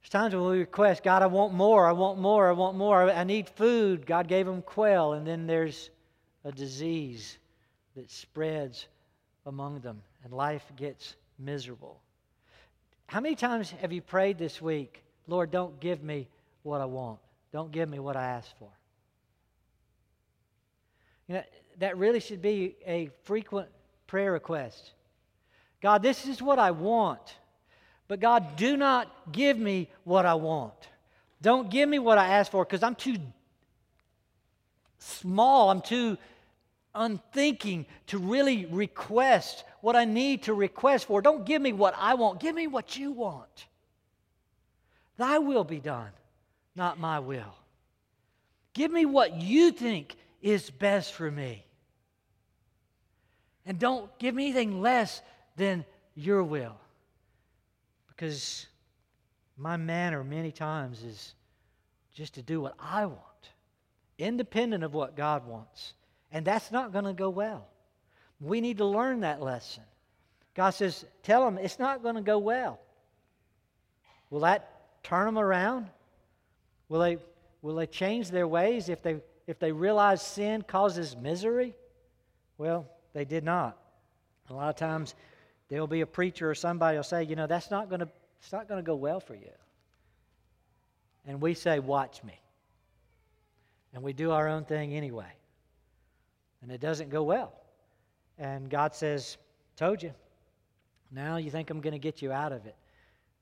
There's 0.08 0.22
times 0.22 0.34
when 0.34 0.50
we 0.50 0.58
request, 0.60 1.02
God, 1.02 1.22
I 1.22 1.26
want 1.26 1.52
more, 1.52 1.86
I 1.86 1.92
want 1.92 2.18
more, 2.18 2.48
I 2.48 2.52
want 2.52 2.78
more, 2.78 3.10
I 3.10 3.24
need 3.24 3.46
food. 3.46 4.06
God 4.06 4.26
gave 4.26 4.46
them 4.46 4.62
quail, 4.62 5.12
and 5.12 5.26
then 5.26 5.46
there's 5.46 5.90
a 6.44 6.50
disease 6.50 7.36
that 7.94 8.10
spreads 8.10 8.86
among 9.44 9.80
them, 9.80 10.00
and 10.24 10.32
life 10.32 10.64
gets 10.76 11.14
miserable. 11.38 12.00
How 13.06 13.20
many 13.20 13.34
times 13.34 13.70
have 13.82 13.92
you 13.92 14.00
prayed 14.00 14.38
this 14.38 14.62
week, 14.62 15.02
Lord, 15.26 15.50
don't 15.50 15.78
give 15.78 16.02
me 16.02 16.26
what 16.62 16.80
I 16.80 16.86
want? 16.86 17.18
Don't 17.52 17.70
give 17.70 17.90
me 17.90 17.98
what 17.98 18.16
I 18.16 18.24
ask 18.24 18.56
for? 18.58 18.70
You 21.26 21.34
know, 21.34 21.42
that 21.80 21.98
really 21.98 22.20
should 22.20 22.40
be 22.40 22.76
a 22.86 23.10
frequent 23.24 23.68
prayer 24.06 24.32
request. 24.32 24.92
God, 25.82 26.02
this 26.02 26.26
is 26.26 26.40
what 26.40 26.58
I 26.58 26.70
want. 26.70 27.34
But 28.08 28.20
God, 28.20 28.56
do 28.56 28.76
not 28.76 29.32
give 29.32 29.58
me 29.58 29.88
what 30.04 30.24
I 30.24 30.34
want. 30.34 30.74
Don't 31.42 31.70
give 31.70 31.88
me 31.88 31.98
what 31.98 32.18
I 32.18 32.28
ask 32.28 32.50
for 32.50 32.64
because 32.64 32.82
I'm 32.82 32.94
too 32.94 33.16
small. 34.98 35.70
I'm 35.70 35.82
too 35.82 36.16
unthinking 36.94 37.86
to 38.08 38.18
really 38.18 38.64
request 38.64 39.64
what 39.82 39.94
I 39.94 40.04
need 40.04 40.44
to 40.44 40.54
request 40.54 41.06
for. 41.06 41.22
Don't 41.22 41.44
give 41.44 41.62
me 41.62 41.72
what 41.72 41.94
I 41.96 42.14
want. 42.14 42.40
Give 42.40 42.54
me 42.54 42.66
what 42.66 42.96
you 42.96 43.12
want. 43.12 43.66
Thy 45.18 45.38
will 45.38 45.64
be 45.64 45.78
done, 45.78 46.10
not 46.74 46.98
my 46.98 47.18
will. 47.18 47.54
Give 48.72 48.90
me 48.90 49.04
what 49.04 49.34
you 49.34 49.70
think 49.72 50.16
is 50.40 50.70
best 50.70 51.12
for 51.12 51.30
me. 51.30 51.64
And 53.66 53.78
don't 53.78 54.16
give 54.18 54.34
me 54.34 54.44
anything 54.44 54.80
less 54.80 55.20
than 55.56 55.84
your 56.14 56.42
will. 56.42 56.76
Because 58.18 58.66
my 59.56 59.76
manner 59.76 60.24
many 60.24 60.50
times 60.50 61.04
is 61.04 61.34
just 62.12 62.34
to 62.34 62.42
do 62.42 62.60
what 62.60 62.74
I 62.80 63.06
want, 63.06 63.20
independent 64.18 64.82
of 64.82 64.92
what 64.92 65.16
God 65.16 65.46
wants. 65.46 65.94
And 66.32 66.44
that's 66.44 66.72
not 66.72 66.92
going 66.92 67.04
to 67.04 67.12
go 67.12 67.30
well. 67.30 67.68
We 68.40 68.60
need 68.60 68.78
to 68.78 68.84
learn 68.84 69.20
that 69.20 69.40
lesson. 69.40 69.84
God 70.54 70.70
says, 70.70 71.04
Tell 71.22 71.44
them 71.44 71.58
it's 71.58 71.78
not 71.78 72.02
going 72.02 72.16
to 72.16 72.20
go 72.20 72.38
well. 72.38 72.80
Will 74.30 74.40
that 74.40 74.68
turn 75.04 75.26
them 75.26 75.38
around? 75.38 75.86
Will 76.88 77.00
they, 77.00 77.18
will 77.62 77.76
they 77.76 77.86
change 77.86 78.30
their 78.30 78.48
ways 78.48 78.88
if 78.88 79.00
they, 79.00 79.18
if 79.46 79.60
they 79.60 79.70
realize 79.70 80.22
sin 80.22 80.62
causes 80.62 81.16
misery? 81.16 81.72
Well, 82.58 82.84
they 83.12 83.24
did 83.24 83.44
not. 83.44 83.78
A 84.50 84.54
lot 84.54 84.70
of 84.70 84.76
times 84.76 85.14
there'll 85.68 85.86
be 85.86 86.00
a 86.00 86.06
preacher 86.06 86.50
or 86.50 86.54
somebody 86.54 86.96
will 86.96 87.04
say, 87.04 87.24
you 87.24 87.36
know, 87.36 87.46
that's 87.46 87.70
not 87.70 87.88
going 87.88 88.00
to 88.00 88.08
it's 88.40 88.52
not 88.52 88.68
going 88.68 88.78
to 88.78 88.86
go 88.86 88.94
well 88.94 89.20
for 89.20 89.34
you. 89.34 89.50
And 91.26 91.40
we 91.40 91.54
say, 91.54 91.78
watch 91.80 92.22
me. 92.22 92.40
And 93.92 94.02
we 94.02 94.12
do 94.12 94.30
our 94.30 94.48
own 94.48 94.64
thing 94.64 94.94
anyway. 94.94 95.32
And 96.62 96.70
it 96.70 96.80
doesn't 96.80 97.10
go 97.10 97.24
well. 97.24 97.52
And 98.38 98.70
God 98.70 98.94
says, 98.94 99.36
told 99.76 100.02
you. 100.02 100.12
Now 101.10 101.36
you 101.36 101.50
think 101.50 101.70
I'm 101.70 101.80
going 101.80 101.92
to 101.92 101.98
get 101.98 102.22
you 102.22 102.32
out 102.32 102.52
of 102.52 102.66
it. 102.66 102.76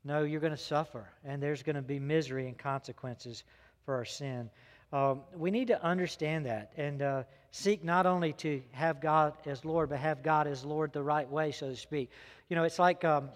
No, 0.05 0.23
you're 0.23 0.41
going 0.41 0.53
to 0.53 0.57
suffer, 0.57 1.09
and 1.25 1.43
there's 1.43 1.65
going 1.65 1.75
to 1.75 1.83
be 1.83 1.99
misery 1.99 2.47
and 2.47 2.57
consequences 2.57 3.43
for 3.85 3.97
our 3.97 4.05
sin. 4.05 4.49
Um, 4.97 5.21
we 5.37 5.51
need 5.51 5.69
to 5.69 5.85
understand 5.85 6.47
that 6.47 6.73
and 6.79 7.03
uh, 7.03 7.23
seek 7.51 7.85
not 7.85 8.07
only 8.07 8.33
to 8.35 8.63
have 8.73 8.99
God 8.99 9.35
as 9.45 9.63
Lord, 9.63 9.91
but 9.91 9.99
have 9.99 10.23
God 10.23 10.47
as 10.47 10.65
Lord 10.65 10.95
the 10.95 11.03
right 11.03 11.31
way, 11.31 11.53
so 11.53 11.69
to 11.69 11.77
speak. 11.77 12.11
You 12.49 12.57
know, 12.57 12.65
it's 12.65 12.79
like 12.79 13.05
um, 13.05 13.29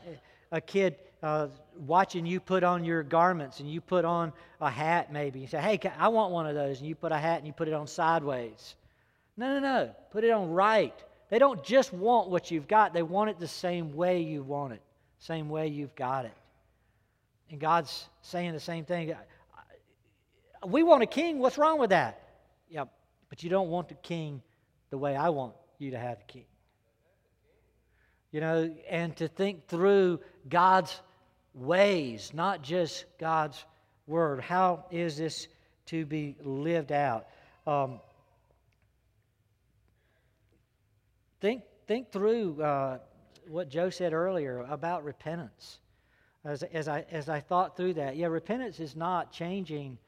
a 0.52 0.62
kid 0.62 0.96
uh, 1.22 1.48
watching 1.76 2.24
you 2.24 2.40
put 2.40 2.64
on 2.64 2.82
your 2.82 3.02
garments 3.02 3.60
and 3.60 3.70
you 3.70 3.82
put 3.82 4.06
on 4.06 4.32
a 4.58 4.70
hat, 4.70 5.12
maybe. 5.12 5.40
You 5.40 5.48
say, 5.48 5.60
Hey, 5.60 5.78
I 5.98 6.08
want 6.08 6.32
one 6.32 6.46
of 6.46 6.54
those. 6.54 6.78
And 6.78 6.88
you 6.88 6.94
put 6.94 7.12
a 7.12 7.18
hat 7.18 7.36
and 7.36 7.46
you 7.46 7.52
put 7.52 7.68
it 7.68 7.74
on 7.74 7.86
sideways. 7.86 8.74
No, 9.36 9.52
no, 9.52 9.60
no. 9.60 9.94
Put 10.12 10.24
it 10.24 10.30
on 10.30 10.50
right. 10.52 10.94
They 11.28 11.38
don't 11.38 11.62
just 11.62 11.92
want 11.92 12.30
what 12.30 12.50
you've 12.50 12.68
got, 12.68 12.94
they 12.94 13.02
want 13.02 13.28
it 13.28 13.38
the 13.38 13.46
same 13.46 13.94
way 13.94 14.22
you 14.22 14.42
want 14.42 14.72
it, 14.72 14.80
same 15.18 15.50
way 15.50 15.68
you've 15.68 15.94
got 15.94 16.24
it. 16.24 16.32
And 17.50 17.60
God's 17.60 18.08
saying 18.22 18.52
the 18.54 18.60
same 18.60 18.86
thing. 18.86 19.14
We 20.66 20.82
want 20.82 21.02
a 21.02 21.06
king. 21.06 21.38
What's 21.38 21.58
wrong 21.58 21.78
with 21.78 21.90
that? 21.90 22.22
Yeah, 22.68 22.84
but 23.28 23.42
you 23.42 23.50
don't 23.50 23.68
want 23.68 23.88
the 23.88 23.94
king 23.94 24.42
the 24.90 24.98
way 24.98 25.16
I 25.16 25.30
want 25.30 25.54
you 25.78 25.92
to 25.92 25.98
have 25.98 26.18
the 26.18 26.24
king. 26.24 26.44
You 28.32 28.40
know, 28.40 28.74
and 28.88 29.16
to 29.16 29.28
think 29.28 29.66
through 29.66 30.20
God's 30.48 31.00
ways, 31.54 32.30
not 32.32 32.62
just 32.62 33.04
God's 33.18 33.64
word. 34.06 34.40
How 34.40 34.84
is 34.90 35.16
this 35.16 35.48
to 35.86 36.04
be 36.04 36.36
lived 36.42 36.92
out? 36.92 37.26
Um, 37.66 38.00
think, 41.40 41.62
think 41.86 42.12
through 42.12 42.62
uh, 42.62 42.98
what 43.48 43.68
Joe 43.68 43.90
said 43.90 44.12
earlier 44.12 44.60
about 44.60 45.04
repentance 45.04 45.78
as, 46.44 46.62
as, 46.62 46.88
I, 46.88 47.04
as 47.10 47.28
I 47.28 47.40
thought 47.40 47.76
through 47.76 47.94
that, 47.94 48.16
yeah, 48.16 48.26
repentance 48.26 48.80
is 48.80 48.96
not 48.96 49.32
changing 49.32 49.98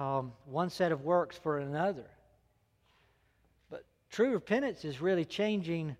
um, 0.00 0.32
one 0.46 0.70
set 0.70 0.92
of 0.92 1.02
works 1.02 1.36
for 1.36 1.58
another. 1.58 2.06
But 3.68 3.84
true 4.10 4.32
repentance 4.32 4.86
is 4.86 5.02
really 5.02 5.26
changing 5.26 5.94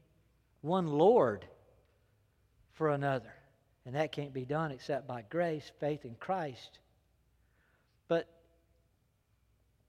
one 0.63 0.87
Lord 0.87 1.45
for 2.73 2.89
another. 2.89 3.31
And 3.85 3.95
that 3.95 4.11
can't 4.11 4.33
be 4.33 4.47
done 4.47 4.71
except 4.71 5.07
by 5.07 5.25
grace, 5.29 5.71
faith 5.81 6.07
in 6.07 6.15
Christ. 6.15 6.79
But 8.09 8.27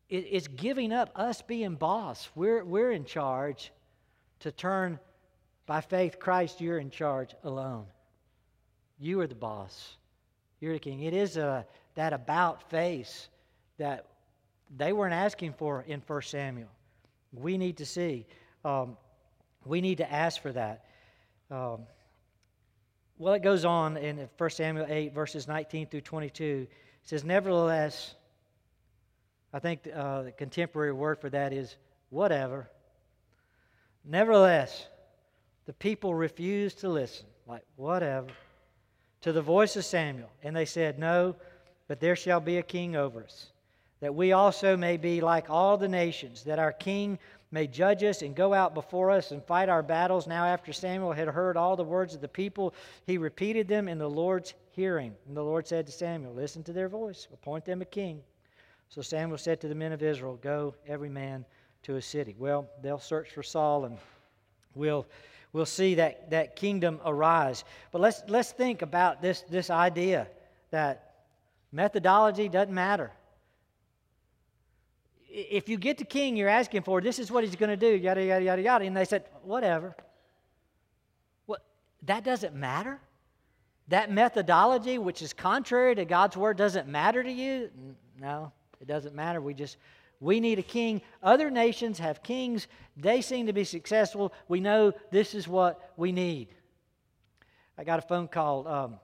it, 0.10 0.26
it's 0.30 0.48
giving 0.48 0.92
up 0.92 1.12
us 1.16 1.42
being 1.42 1.76
boss. 1.76 2.30
We're, 2.36 2.66
we're 2.66 2.92
in 2.92 3.06
charge 3.06 3.72
to 4.42 4.52
turn 4.52 5.00
by 5.68 5.80
faith, 5.80 6.20
Christ, 6.20 6.60
you're 6.60 6.80
in 6.80 6.90
charge 6.90 7.34
alone. 7.46 7.86
You 9.00 9.22
are 9.22 9.28
the 9.28 9.36
boss. 9.36 9.96
You're 10.60 10.74
the 10.74 10.80
king. 10.80 11.04
It 11.04 11.14
is 11.14 11.38
a, 11.38 11.66
that 11.96 12.12
about 12.12 12.70
face 12.70 13.30
that 13.82 14.06
they 14.78 14.94
weren't 14.94 15.14
asking 15.14 15.54
for 15.54 15.84
in 15.88 16.02
1 16.06 16.22
Samuel. 16.22 16.70
We 17.34 17.58
need 17.58 17.78
to 17.78 17.86
see. 17.86 18.26
Um, 18.64 18.96
we 19.66 19.82
need 19.82 19.98
to 19.98 20.12
ask 20.12 20.42
for 20.42 20.52
that. 20.52 20.86
Um, 21.50 21.82
well, 23.18 23.34
it 23.34 23.42
goes 23.42 23.66
on 23.66 23.98
in 23.98 24.30
1 24.38 24.50
Samuel 24.52 24.86
8, 24.88 25.14
verses 25.14 25.48
19 25.48 25.88
through 25.88 26.02
22. 26.02 26.68
It 26.70 26.70
says, 27.04 27.24
Nevertheless, 27.24 28.16
I 29.54 29.60
think 29.60 29.88
uh, 29.94 30.24
the 30.24 30.32
contemporary 30.32 30.94
word 30.94 31.20
for 31.20 31.30
that 31.30 31.54
is 31.54 31.76
whatever. 32.10 32.70
Nevertheless, 34.06 34.88
the 35.66 35.74
people 35.74 36.14
refused 36.14 36.80
to 36.80 36.90
listen. 36.90 37.26
Like, 37.48 37.64
whatever 37.76 38.28
to 39.22 39.32
the 39.32 39.42
voice 39.42 39.76
of 39.76 39.86
Samuel. 39.86 40.30
And 40.44 40.56
they 40.56 40.66
said, 40.66 41.00
No, 41.00 41.36
but 41.88 42.00
there 42.00 42.16
shall 42.16 42.40
be 42.40 42.58
a 42.58 42.64
king 42.64 42.96
over 42.96 43.24
us, 43.24 43.51
that 44.02 44.14
we 44.14 44.34
also 44.34 44.76
may 44.76 44.98
be 44.98 45.22
like 45.22 45.50
all 45.50 45.78
the 45.78 45.88
nations, 45.88 46.44
that 46.44 46.60
our 46.60 46.74
king 46.74 47.18
may 47.52 47.68
judge 47.68 48.04
us 48.04 48.22
and 48.22 48.36
go 48.36 48.54
out 48.54 48.74
before 48.74 49.12
us 49.12 49.32
and 49.32 49.44
fight 49.44 49.70
our 49.70 49.84
battles. 49.84 50.28
Now, 50.28 50.46
after 50.46 50.74
Samuel 50.74 51.12
had 51.12 51.28
heard 51.28 51.56
all 51.56 51.76
the 51.76 51.84
words 51.84 52.14
of 52.14 52.22
the 52.22 52.28
people, 52.28 52.74
he 53.06 53.18
repeated 53.18 53.68
them 53.68 53.88
in 53.88 53.98
the 53.98 54.10
Lord's 54.10 54.54
hearing. 54.72 55.14
And 55.28 55.38
the 55.38 55.44
Lord 55.44 55.68
said 55.68 55.86
to 55.86 55.92
Samuel, 55.92 56.34
Listen 56.34 56.64
to 56.64 56.74
their 56.74 56.90
voice, 56.90 57.28
appoint 57.34 57.66
them 57.66 57.82
a 57.82 57.86
king. 57.86 58.22
So 58.90 59.02
Samuel 59.02 59.38
said 59.38 59.62
to 59.62 59.68
the 59.68 59.76
men 59.76 59.92
of 59.92 60.02
Israel, 60.02 60.40
Go, 60.42 60.76
every 60.88 61.10
man 61.10 61.46
to 61.84 61.96
a 61.96 62.02
city. 62.02 62.36
Well, 62.38 62.68
they'll 62.82 63.00
search 63.00 63.32
for 63.32 63.44
Saul 63.44 63.86
and 63.86 63.98
we'll 64.76 65.06
we'll 65.54 65.66
see 65.66 65.96
that, 65.96 66.30
that 66.30 66.56
kingdom 66.56 67.00
arise. 67.06 67.64
But 67.92 68.02
let's, 68.02 68.24
let's 68.28 68.52
think 68.52 68.82
about 68.82 69.22
this, 69.22 69.42
this 69.50 69.70
idea 69.70 70.28
that 70.72 71.14
methodology 71.72 72.48
doesn't 72.48 72.74
matter. 72.74 73.12
If 75.34 75.70
you 75.70 75.78
get 75.78 75.98
the 75.98 76.04
king 76.04 76.36
you're 76.36 76.50
asking 76.50 76.82
for, 76.84 77.00
this 77.00 77.18
is 77.18 77.32
what 77.32 77.44
he's 77.44 77.56
going 77.56 77.70
to 77.70 77.78
do, 77.78 77.96
yada, 77.96 78.24
yada, 78.24 78.44
yada, 78.44 78.62
yada. 78.62 78.86
And 78.86 78.96
they 78.96 79.06
said, 79.06 79.26
whatever. 79.44 79.96
What, 81.46 81.64
that 82.04 82.26
doesn't 82.26 82.54
matter? 82.54 83.00
That 83.88 84.12
methodology, 84.12 84.98
which 84.98 85.22
is 85.22 85.32
contrary 85.32 85.96
to 85.96 86.06
God's 86.06 86.36
word, 86.36 86.58
doesn't 86.58 86.88
matter 86.88 87.24
to 87.24 87.32
you? 87.32 87.70
No, 88.20 88.52
it 88.82 88.88
doesn't 88.88 89.16
matter. 89.16 89.42
We 89.42 89.54
just 89.54 89.78
we 90.22 90.40
need 90.40 90.60
a 90.60 90.64
king. 90.64 91.02
Other 91.24 91.50
nations 91.50 91.98
have 91.98 92.22
kings. 92.22 92.68
They 92.96 93.22
seem 93.22 93.48
to 93.48 93.54
be 93.54 93.64
successful. 93.64 94.32
We 94.48 94.60
know 94.60 94.94
this 95.10 95.34
is 95.34 95.48
what 95.48 95.92
we 95.98 96.12
need. 96.12 96.50
I 97.78 97.84
got 97.84 97.98
a 97.98 98.04
phone 98.04 98.28
call 98.28 98.68
um, 98.68 99.00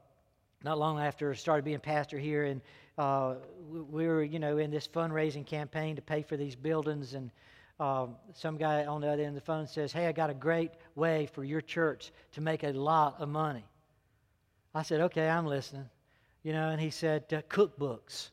not 0.64 0.78
long 0.78 1.00
after 1.00 1.32
I 1.32 1.34
started 1.34 1.66
being 1.66 1.80
pastor 1.80 2.20
here, 2.20 2.44
and 2.44 2.62
uh, 2.98 3.36
we 3.70 4.08
were, 4.08 4.24
you 4.24 4.40
know, 4.40 4.58
in 4.58 4.72
this 4.72 4.88
fundraising 4.88 5.46
campaign 5.46 5.96
to 5.96 6.02
pay 6.02 6.22
for 6.22 6.38
these 6.38 6.56
buildings. 6.56 7.14
And 7.14 7.32
um, 7.80 8.16
some 8.34 8.58
guy 8.58 8.86
on 8.86 9.02
the 9.02 9.08
other 9.08 9.24
end 9.24 9.30
of 9.30 9.36
the 9.36 9.42
phone 9.42 9.68
says, 9.68 9.92
"Hey, 9.92 10.08
I 10.08 10.12
got 10.12 10.30
a 10.30 10.34
great 10.34 10.72
way 10.96 11.28
for 11.28 11.44
your 11.44 11.62
church 11.62 12.12
to 12.34 12.42
make 12.42 12.64
a 12.64 12.72
lot 12.72 13.16
of 13.20 13.30
money." 13.30 13.66
I 14.74 14.84
said, 14.84 15.02
"Okay, 15.02 15.30
I'm 15.30 15.46
listening." 15.46 15.90
you 16.48 16.54
know, 16.54 16.70
and 16.70 16.80
he 16.80 16.92
said, 16.92 17.26
uh, 17.34 17.42
cookbooks. 17.50 18.30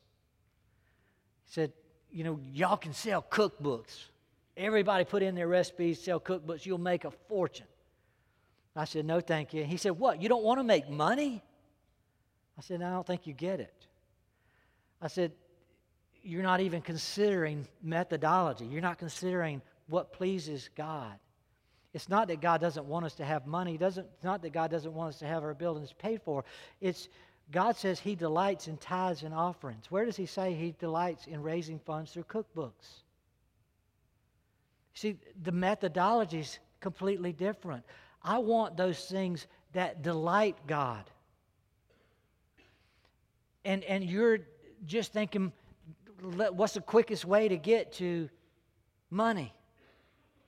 He 1.46 1.52
said, 1.52 1.72
you 2.12 2.22
know, 2.22 2.38
y'all 2.52 2.76
can 2.76 2.92
sell 2.92 3.20
cookbooks. 3.28 4.04
Everybody 4.56 5.04
put 5.04 5.24
in 5.24 5.34
their 5.34 5.48
recipes, 5.48 6.00
sell 6.00 6.20
cookbooks, 6.20 6.64
you'll 6.64 6.78
make 6.78 7.04
a 7.04 7.10
fortune. 7.10 7.66
I 8.76 8.84
said, 8.84 9.04
no, 9.04 9.18
thank 9.18 9.52
you. 9.52 9.64
He 9.64 9.76
said, 9.76 9.98
what? 9.98 10.22
You 10.22 10.28
don't 10.28 10.44
want 10.44 10.60
to 10.60 10.64
make 10.64 10.88
money? 10.88 11.42
I 12.56 12.60
said, 12.60 12.82
I 12.82 12.90
don't 12.90 13.04
think 13.04 13.26
you 13.26 13.32
get 13.32 13.58
it. 13.58 13.86
I 15.00 15.08
said, 15.08 15.32
you're 16.22 16.42
not 16.42 16.60
even 16.60 16.80
considering 16.80 17.66
methodology. 17.82 18.64
You're 18.64 18.80
not 18.80 18.98
considering 18.98 19.60
what 19.88 20.12
pleases 20.12 20.70
God. 20.74 21.12
It's 21.92 22.08
not 22.08 22.28
that 22.28 22.40
God 22.40 22.60
doesn't 22.60 22.86
want 22.86 23.04
us 23.04 23.14
to 23.14 23.24
have 23.24 23.46
money. 23.46 23.76
Doesn't, 23.76 24.06
it's 24.14 24.24
not 24.24 24.42
that 24.42 24.52
God 24.52 24.70
doesn't 24.70 24.92
want 24.92 25.10
us 25.10 25.18
to 25.20 25.26
have 25.26 25.44
our 25.44 25.54
buildings 25.54 25.92
paid 25.92 26.22
for. 26.22 26.44
It's 26.80 27.08
God 27.50 27.76
says 27.76 28.00
He 28.00 28.14
delights 28.14 28.68
in 28.68 28.78
tithes 28.78 29.22
and 29.22 29.34
offerings. 29.34 29.90
Where 29.90 30.04
does 30.04 30.16
He 30.16 30.26
say 30.26 30.54
He 30.54 30.74
delights 30.80 31.26
in 31.26 31.42
raising 31.42 31.78
funds 31.78 32.12
through 32.12 32.24
cookbooks? 32.24 33.02
See, 34.94 35.16
the 35.42 35.52
methodology 35.52 36.40
is 36.40 36.58
completely 36.80 37.32
different. 37.32 37.84
I 38.22 38.38
want 38.38 38.76
those 38.76 39.04
things 39.04 39.46
that 39.72 40.02
delight 40.02 40.56
God. 40.66 41.04
And, 43.64 43.84
and 43.84 44.02
you're 44.04 44.38
just 44.86 45.12
thinking, 45.12 45.52
what's 46.20 46.74
the 46.74 46.80
quickest 46.80 47.24
way 47.24 47.48
to 47.48 47.56
get 47.56 47.92
to 47.94 48.28
money? 49.10 49.52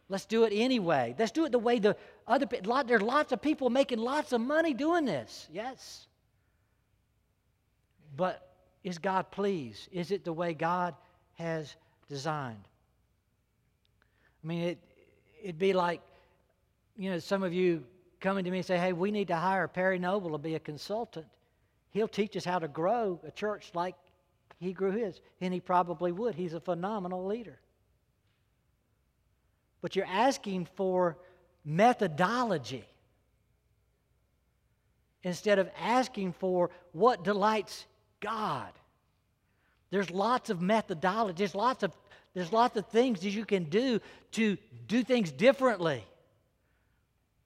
Let's 0.09 0.25
do 0.25 0.44
it 0.44 0.53
anyway. 0.55 1.14
Let's 1.18 1.33
do 1.33 1.44
it 1.44 1.53
the 1.53 1.59
way 1.59 1.79
the 1.79 1.96
other 2.27 2.46
lot, 2.64 2.87
there's 2.87 3.03
lots 3.03 3.33
of 3.33 3.42
people 3.42 3.70
making 3.70 3.99
lots 3.99 4.33
of 4.33 4.40
money 4.40 4.72
doing 4.72 5.05
this. 5.05 5.49
Yes. 5.53 6.07
But 8.16 8.49
is 8.85 8.99
God 8.99 9.31
pleased? 9.31 9.88
Is 9.92 10.12
it 10.12 10.25
the 10.25 10.33
way 10.33 10.55
God 10.55 10.94
has 11.35 11.75
designed? 12.09 12.68
I 14.42 14.46
mean, 14.46 14.62
it, 14.62 14.79
it'd 15.42 15.59
be 15.59 15.72
like, 15.72 16.01
you 16.96 17.11
know, 17.11 17.18
some 17.18 17.42
of 17.42 17.53
you 17.53 17.85
coming 18.20 18.44
to 18.44 18.51
me 18.51 18.59
and 18.59 18.66
say, 18.66 18.79
hey, 18.79 18.92
we 18.92 19.11
need 19.11 19.29
to 19.29 19.37
hire 19.37 19.66
Perry 19.66 19.99
Noble 19.99 20.31
to 20.33 20.38
be 20.38 20.55
a 20.55 20.61
consultant. 20.61 21.27
He'll 21.90 22.09
teach 22.09 22.37
us 22.37 22.44
how 22.44 22.59
to 22.59 22.68
grow 22.68 23.20
a 23.27 23.31
church 23.31 23.70
like 23.75 23.96
he 24.59 24.73
grew 24.73 24.92
his. 24.92 25.21
And 25.40 25.53
he 25.53 25.61
probably 25.61 26.12
would. 26.12 26.35
He's 26.35 26.55
a 26.55 26.61
phenomenal 26.61 27.27
leader. 27.27 27.59
But 29.81 29.95
you're 29.95 30.07
asking 30.07 30.69
for 30.75 31.16
methodology 31.64 32.85
instead 35.23 35.59
of 35.59 35.69
asking 35.81 36.33
for 36.35 36.71
what 36.92 37.25
delights 37.25 37.85
God. 38.21 38.73
There's 39.90 40.11
lots 40.11 40.51
of 40.51 40.61
methodology, 40.61 41.38
there's 41.38 41.55
lots 41.55 41.83
of, 41.83 41.92
there's 42.35 42.53
lots 42.53 42.77
of 42.77 42.87
things 42.87 43.21
that 43.21 43.31
you 43.31 43.45
can 43.45 43.64
do 43.64 44.01
to 44.33 44.57
do 44.87 45.03
things 45.03 45.31
differently. 45.33 46.05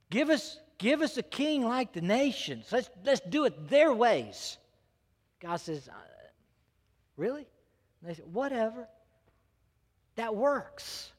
Give 0.09 0.29
us, 0.29 0.59
give 0.77 1.01
us 1.01 1.17
a 1.17 1.23
king 1.23 1.63
like 1.63 1.93
the 1.93 2.01
nations. 2.01 2.67
Let's, 2.71 2.89
let's 3.05 3.21
do 3.21 3.45
it 3.45 3.69
their 3.69 3.93
ways. 3.93 4.57
God 5.39 5.57
says, 5.57 5.89
Really? 7.21 7.45
And 8.01 8.09
they 8.09 8.15
said, 8.15 8.33
Whatever. 8.33 8.87
That 10.15 10.35
works. 10.35 11.11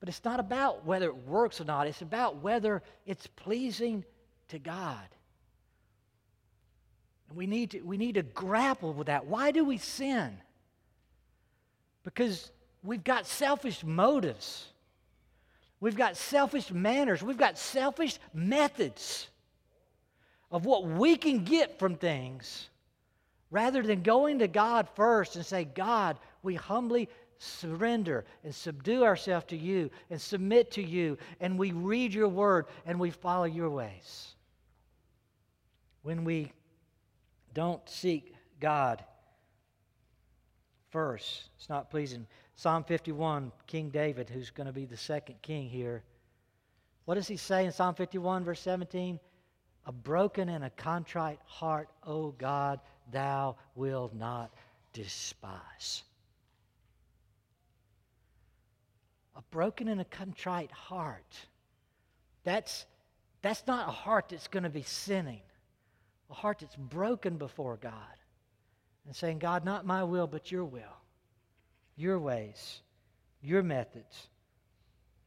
But 0.00 0.08
it's 0.08 0.24
not 0.24 0.40
about 0.40 0.84
whether 0.84 1.06
it 1.06 1.16
works 1.16 1.60
or 1.60 1.64
not, 1.64 1.86
it's 1.86 2.02
about 2.02 2.42
whether 2.42 2.82
it's 3.06 3.28
pleasing 3.28 4.04
to 4.48 4.58
God. 4.58 5.06
And 7.28 7.38
we 7.38 7.46
need 7.46 7.70
to, 7.70 7.80
we 7.82 7.96
need 7.96 8.16
to 8.16 8.24
grapple 8.24 8.92
with 8.92 9.06
that. 9.06 9.26
Why 9.26 9.52
do 9.52 9.64
we 9.64 9.78
sin? 9.78 10.38
Because 12.02 12.50
we've 12.82 13.04
got 13.04 13.24
selfish 13.24 13.84
motives. 13.84 14.66
We've 15.78 15.96
got 15.96 16.16
selfish 16.16 16.72
manners. 16.72 17.22
We've 17.22 17.38
got 17.38 17.56
selfish 17.56 18.18
methods 18.34 19.28
of 20.50 20.66
what 20.66 20.84
we 20.84 21.16
can 21.16 21.44
get 21.44 21.78
from 21.78 21.94
things 21.94 22.68
rather 23.52 23.82
than 23.82 24.02
going 24.02 24.40
to 24.40 24.48
God 24.48 24.88
first 24.96 25.36
and 25.36 25.46
say, 25.46 25.64
God, 25.64 26.18
we 26.42 26.54
humbly 26.54 27.08
surrender 27.38 28.24
and 28.42 28.52
subdue 28.54 29.04
ourselves 29.04 29.46
to 29.46 29.56
you 29.56 29.90
and 30.10 30.20
submit 30.20 30.70
to 30.72 30.82
you, 30.82 31.18
and 31.38 31.58
we 31.58 31.70
read 31.70 32.14
your 32.14 32.28
word 32.28 32.66
and 32.86 32.98
we 32.98 33.10
follow 33.10 33.44
your 33.44 33.68
ways. 33.68 34.34
When 36.02 36.24
we 36.24 36.50
don't 37.52 37.86
seek 37.88 38.34
God 38.58 39.04
first, 40.90 41.50
it's 41.58 41.68
not 41.68 41.90
pleasing. 41.90 42.26
Psalm 42.56 42.84
51, 42.84 43.52
King 43.66 43.90
David, 43.90 44.30
who's 44.30 44.50
going 44.50 44.66
to 44.66 44.72
be 44.72 44.86
the 44.86 44.96
second 44.96 45.36
king 45.42 45.68
here, 45.68 46.02
what 47.04 47.16
does 47.16 47.28
he 47.28 47.36
say 47.36 47.66
in 47.66 47.72
Psalm 47.72 47.94
51, 47.94 48.44
verse 48.44 48.60
17? 48.60 49.20
A 49.86 49.92
broken 49.92 50.48
and 50.48 50.64
a 50.64 50.70
contrite 50.70 51.40
heart, 51.44 51.88
O 52.06 52.30
God, 52.30 52.80
thou 53.10 53.56
wilt 53.74 54.14
not 54.14 54.52
despise. 54.92 56.02
a 59.36 59.42
broken 59.50 59.88
and 59.88 60.00
a 60.00 60.04
contrite 60.04 60.70
heart. 60.70 61.36
That's, 62.44 62.86
that's 63.40 63.66
not 63.66 63.88
a 63.88 63.92
heart 63.92 64.26
that's 64.30 64.48
going 64.48 64.64
to 64.64 64.70
be 64.70 64.82
sinning, 64.82 65.40
a 66.30 66.34
heart 66.34 66.58
that's 66.60 66.76
broken 66.76 67.36
before 67.36 67.76
God 67.76 67.94
and 69.06 69.14
saying, 69.14 69.38
God, 69.38 69.64
not 69.64 69.86
my 69.86 70.04
will, 70.04 70.26
but 70.26 70.50
your 70.52 70.64
will, 70.64 70.96
your 71.96 72.18
ways, 72.18 72.80
your 73.42 73.62
methods. 73.62 74.28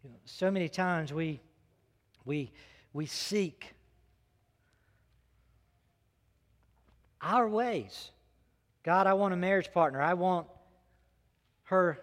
You 0.04 0.12
know, 0.12 0.16
so 0.26 0.52
many 0.52 0.70
times 0.70 1.12
we, 1.12 1.42
we, 2.26 2.52
we 2.94 3.06
seek 3.06 3.74
our 7.26 7.50
ways. 7.50 8.12
God, 8.84 9.08
I 9.08 9.14
want 9.14 9.34
a 9.34 9.38
marriage 9.38 9.74
partner. 9.74 10.02
I 10.02 10.14
want 10.14 10.48
her 11.64 12.00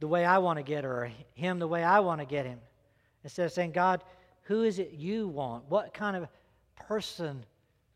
the 0.00 0.06
way 0.06 0.24
I 0.24 0.38
want 0.38 0.58
to 0.58 0.62
get 0.62 0.84
her, 0.84 1.04
or 1.04 1.10
him 1.34 1.58
the 1.58 1.66
way 1.66 1.82
I 1.82 2.00
want 2.00 2.20
to 2.20 2.26
get 2.26 2.44
him. 2.44 2.58
Instead 3.24 3.46
of 3.46 3.52
saying, 3.52 3.72
God, 3.72 4.04
who 4.42 4.62
is 4.62 4.78
it 4.78 4.92
you 4.92 5.26
want? 5.28 5.64
What 5.68 5.94
kind 5.94 6.16
of 6.16 6.28
person 6.76 7.44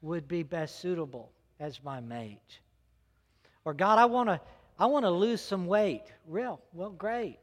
would 0.01 0.27
be 0.27 0.43
best 0.43 0.81
suitable 0.81 1.31
as 1.61 1.85
my 1.85 2.01
mate? 2.01 2.59
Or 3.65 3.75
God, 3.75 3.99
I 3.99 4.07
want 4.07 4.31
to 4.31 4.41
I 4.79 4.87
want 4.87 5.05
to 5.05 5.11
lose 5.11 5.43
some 5.43 5.67
weight. 5.67 6.05
Real? 6.27 6.59
Well, 6.73 6.89
great. 6.89 7.39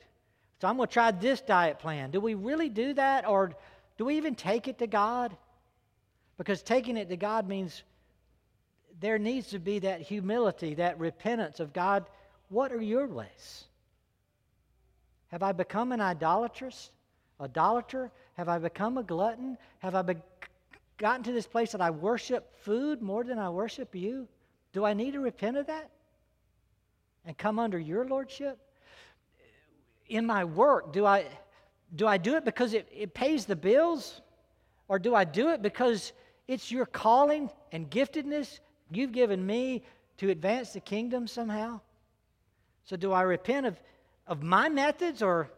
So 0.59 0.67
I'm 0.67 0.77
going 0.77 0.87
to 0.87 0.93
try 0.93 1.11
this 1.11 1.39
diet 1.39 1.77
plan. 1.77 2.09
Do 2.09 2.19
we 2.19 2.33
really 2.33 2.67
do 2.67 2.93
that 2.93 3.27
or 3.27 3.53
do 3.99 4.05
we 4.05 4.17
even 4.17 4.33
take 4.33 4.67
it 4.67 4.79
to 4.79 4.87
God? 4.87 5.37
Because 6.39 6.63
taking 6.63 6.97
it 6.97 7.09
to 7.09 7.17
God 7.17 7.47
means 7.47 7.83
there 8.99 9.19
needs 9.19 9.47
to 9.49 9.59
be 9.59 9.79
that 9.79 10.01
humility, 10.01 10.75
that 10.75 10.99
repentance 10.99 11.59
of 11.59 11.73
God, 11.73 12.05
what 12.49 12.71
are 12.71 12.81
your 12.81 13.07
ways? 13.07 13.65
Have 15.27 15.43
I 15.43 15.51
become 15.51 15.91
an 15.91 16.01
idolatrous? 16.01 16.91
Idolater? 17.39 18.11
Have 18.35 18.49
I 18.49 18.57
become 18.57 18.97
a 18.97 19.03
glutton? 19.03 19.57
Have 19.79 19.93
I 19.93 20.01
be- 20.01 20.15
gotten 20.97 21.23
to 21.23 21.31
this 21.31 21.45
place 21.45 21.71
that 21.73 21.81
I 21.81 21.91
worship 21.91 22.57
food 22.59 23.01
more 23.01 23.23
than 23.23 23.37
I 23.37 23.49
worship 23.49 23.93
you? 23.93 24.27
Do 24.73 24.85
I 24.85 24.93
need 24.93 25.13
to 25.13 25.19
repent 25.19 25.57
of 25.57 25.67
that 25.67 25.89
and 27.25 27.37
come 27.37 27.59
under 27.59 27.77
your 27.77 28.05
lordship? 28.05 28.57
In 30.07 30.25
my 30.25 30.45
work, 30.45 30.93
do 30.93 31.05
I 31.05 31.25
do 31.95 32.05
I 32.05 32.17
do 32.17 32.35
it 32.35 32.43
because 32.43 32.73
it, 32.73 32.87
it 32.93 33.13
pays 33.13 33.45
the 33.45 33.55
bills? 33.55 34.21
Or 34.89 34.99
do 34.99 35.15
I 35.15 35.25
do 35.25 35.49
it 35.49 35.61
because 35.61 36.13
it's 36.47 36.71
your 36.71 36.85
calling 36.85 37.49
and 37.71 37.89
giftedness 37.89 38.59
you've 38.91 39.11
given 39.11 39.45
me 39.45 39.83
to 40.17 40.29
advance 40.29 40.73
the 40.73 40.79
kingdom 40.79 41.27
somehow? 41.27 41.81
So 42.85 42.95
do 42.95 43.11
I 43.11 43.21
repent 43.23 43.65
of 43.65 43.79
of 44.27 44.43
my 44.43 44.69
methods 44.69 45.21
or 45.21 45.49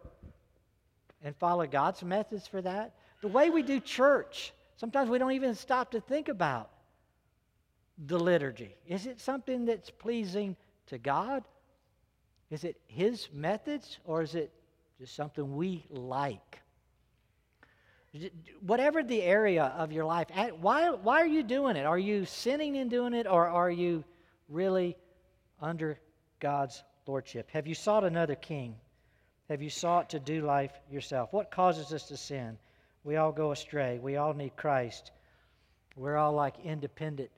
and 1.23 1.35
follow 1.35 1.65
God's 1.67 2.03
methods 2.03 2.47
for 2.47 2.61
that. 2.61 2.93
The 3.21 3.27
way 3.27 3.49
we 3.49 3.61
do 3.61 3.79
church, 3.79 4.53
sometimes 4.77 5.09
we 5.09 5.17
don't 5.17 5.33
even 5.33 5.55
stop 5.55 5.91
to 5.91 5.99
think 5.99 6.29
about 6.29 6.69
the 7.97 8.17
liturgy. 8.17 8.75
Is 8.87 9.05
it 9.05 9.19
something 9.19 9.65
that's 9.65 9.89
pleasing 9.89 10.55
to 10.87 10.97
God? 10.97 11.43
Is 12.49 12.63
it 12.63 12.79
His 12.87 13.27
methods 13.33 13.97
or 14.05 14.21
is 14.21 14.35
it 14.35 14.53
just 14.97 15.15
something 15.15 15.55
we 15.55 15.85
like? 15.89 16.59
Whatever 18.61 19.03
the 19.03 19.21
area 19.21 19.65
of 19.77 19.91
your 19.91 20.05
life, 20.05 20.27
why, 20.59 20.89
why 20.89 21.21
are 21.21 21.27
you 21.27 21.43
doing 21.43 21.75
it? 21.75 21.85
Are 21.85 21.99
you 21.99 22.25
sinning 22.25 22.75
in 22.75 22.89
doing 22.89 23.13
it 23.13 23.27
or 23.27 23.47
are 23.47 23.69
you 23.69 24.03
really 24.47 24.97
under 25.61 25.99
God's 26.39 26.83
lordship? 27.05 27.49
Have 27.51 27.67
you 27.67 27.75
sought 27.75 28.03
another 28.03 28.35
king? 28.35 28.75
Have 29.47 29.61
you 29.61 29.69
sought 29.69 30.09
to 30.11 30.19
do 30.19 30.41
life 30.41 30.71
yourself? 30.89 31.31
What 31.33 31.51
causes 31.51 31.93
us 31.93 32.07
to 32.07 32.17
sin? 32.17 32.57
We 33.03 33.17
all 33.17 33.31
go 33.31 33.51
astray. 33.51 33.99
We 33.99 34.17
all 34.17 34.33
need 34.33 34.55
Christ. 34.55 35.11
We're 35.95 36.17
all 36.17 36.33
like 36.33 36.55
independent 36.63 37.29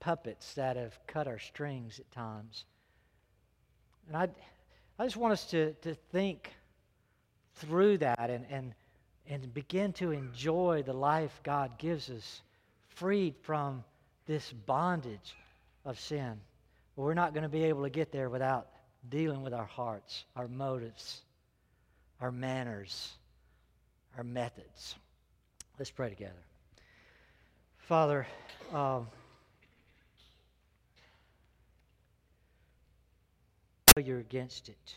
puppets 0.00 0.54
that 0.54 0.76
have 0.76 0.98
cut 1.06 1.26
our 1.26 1.38
strings 1.38 1.98
at 1.98 2.10
times. 2.12 2.64
And 4.08 4.16
I, 4.16 4.28
I 4.98 5.04
just 5.04 5.16
want 5.16 5.32
us 5.32 5.44
to, 5.50 5.72
to 5.74 5.94
think 5.94 6.52
through 7.54 7.98
that 7.98 8.30
and, 8.30 8.44
and, 8.50 8.74
and 9.28 9.52
begin 9.52 9.92
to 9.94 10.12
enjoy 10.12 10.82
the 10.84 10.92
life 10.92 11.40
God 11.42 11.78
gives 11.78 12.10
us, 12.10 12.42
freed 12.88 13.34
from 13.42 13.84
this 14.26 14.52
bondage 14.52 15.36
of 15.84 15.98
sin. 15.98 16.40
But 16.94 17.02
we're 17.02 17.14
not 17.14 17.34
going 17.34 17.42
to 17.42 17.48
be 17.48 17.64
able 17.64 17.82
to 17.82 17.90
get 17.90 18.12
there 18.12 18.30
without 18.30 18.68
dealing 19.10 19.42
with 19.42 19.52
our 19.52 19.64
hearts, 19.64 20.24
our 20.34 20.48
motives, 20.48 21.22
our 22.20 22.32
manners, 22.32 23.12
our 24.16 24.24
methods. 24.24 24.94
Let's 25.78 25.90
pray 25.90 26.08
together. 26.08 26.32
Father, 27.78 28.26
um, 28.72 29.06
you're 34.02 34.20
against 34.20 34.68
it. 34.68 34.96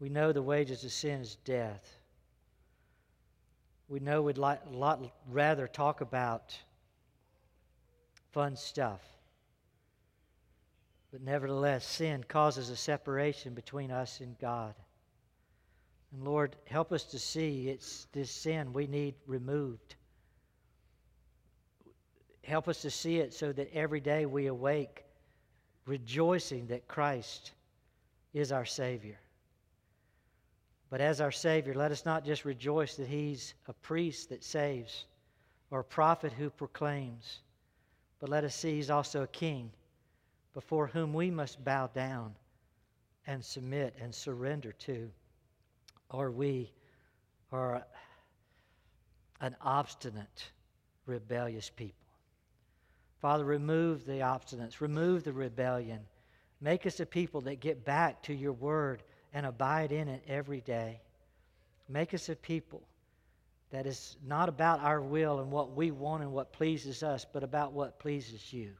We 0.00 0.08
know 0.08 0.32
the 0.32 0.42
wages 0.42 0.84
of 0.84 0.92
sin 0.92 1.20
is 1.20 1.36
death. 1.44 1.95
We 3.88 4.00
know 4.00 4.22
we'd 4.22 4.38
like, 4.38 4.60
a 4.70 4.76
lot 4.76 5.00
rather 5.28 5.68
talk 5.68 6.00
about 6.00 6.56
fun 8.32 8.56
stuff. 8.56 9.00
But 11.12 11.22
nevertheless, 11.22 11.86
sin 11.86 12.24
causes 12.26 12.68
a 12.68 12.76
separation 12.76 13.54
between 13.54 13.90
us 13.90 14.20
and 14.20 14.38
God. 14.38 14.74
And 16.12 16.24
Lord, 16.24 16.56
help 16.66 16.92
us 16.92 17.04
to 17.04 17.18
see 17.18 17.68
it's 17.68 18.06
this 18.12 18.30
sin 18.30 18.72
we 18.72 18.86
need 18.86 19.14
removed. 19.26 19.94
Help 22.42 22.68
us 22.68 22.82
to 22.82 22.90
see 22.90 23.18
it 23.18 23.34
so 23.34 23.52
that 23.52 23.72
every 23.72 24.00
day 24.00 24.26
we 24.26 24.46
awake 24.46 25.04
rejoicing 25.84 26.66
that 26.66 26.88
Christ 26.88 27.52
is 28.34 28.52
our 28.52 28.64
Savior. 28.64 29.18
But 30.96 31.04
as 31.04 31.20
our 31.20 31.30
Savior, 31.30 31.74
let 31.74 31.92
us 31.92 32.06
not 32.06 32.24
just 32.24 32.46
rejoice 32.46 32.96
that 32.96 33.06
He's 33.06 33.52
a 33.68 33.74
priest 33.74 34.30
that 34.30 34.42
saves 34.42 35.04
or 35.70 35.80
a 35.80 35.84
prophet 35.84 36.32
who 36.32 36.48
proclaims, 36.48 37.40
but 38.18 38.30
let 38.30 38.44
us 38.44 38.54
see 38.54 38.76
He's 38.76 38.88
also 38.88 39.22
a 39.22 39.26
King 39.26 39.70
before 40.54 40.86
whom 40.86 41.12
we 41.12 41.30
must 41.30 41.62
bow 41.62 41.88
down 41.88 42.34
and 43.26 43.44
submit 43.44 43.94
and 44.00 44.14
surrender 44.14 44.72
to, 44.72 45.10
or 46.08 46.30
we 46.30 46.72
are 47.52 47.84
an 49.42 49.54
obstinate, 49.60 50.50
rebellious 51.04 51.68
people. 51.68 52.08
Father, 53.20 53.44
remove 53.44 54.06
the 54.06 54.22
obstinance, 54.22 54.80
remove 54.80 55.24
the 55.24 55.32
rebellion. 55.34 56.00
Make 56.62 56.86
us 56.86 57.00
a 57.00 57.04
people 57.04 57.42
that 57.42 57.60
get 57.60 57.84
back 57.84 58.22
to 58.22 58.32
your 58.32 58.54
word 58.54 59.02
and 59.36 59.44
abide 59.44 59.92
in 59.92 60.08
it 60.08 60.22
every 60.26 60.62
day. 60.62 60.98
Make 61.90 62.14
us 62.14 62.30
a 62.30 62.34
people 62.34 62.82
that 63.70 63.84
is 63.84 64.16
not 64.26 64.48
about 64.48 64.80
our 64.80 64.98
will 64.98 65.40
and 65.40 65.50
what 65.50 65.76
we 65.76 65.90
want 65.90 66.22
and 66.22 66.32
what 66.32 66.54
pleases 66.54 67.02
us, 67.02 67.26
but 67.30 67.42
about 67.44 67.74
what 67.74 67.98
pleases 67.98 68.50
you. 68.50 68.70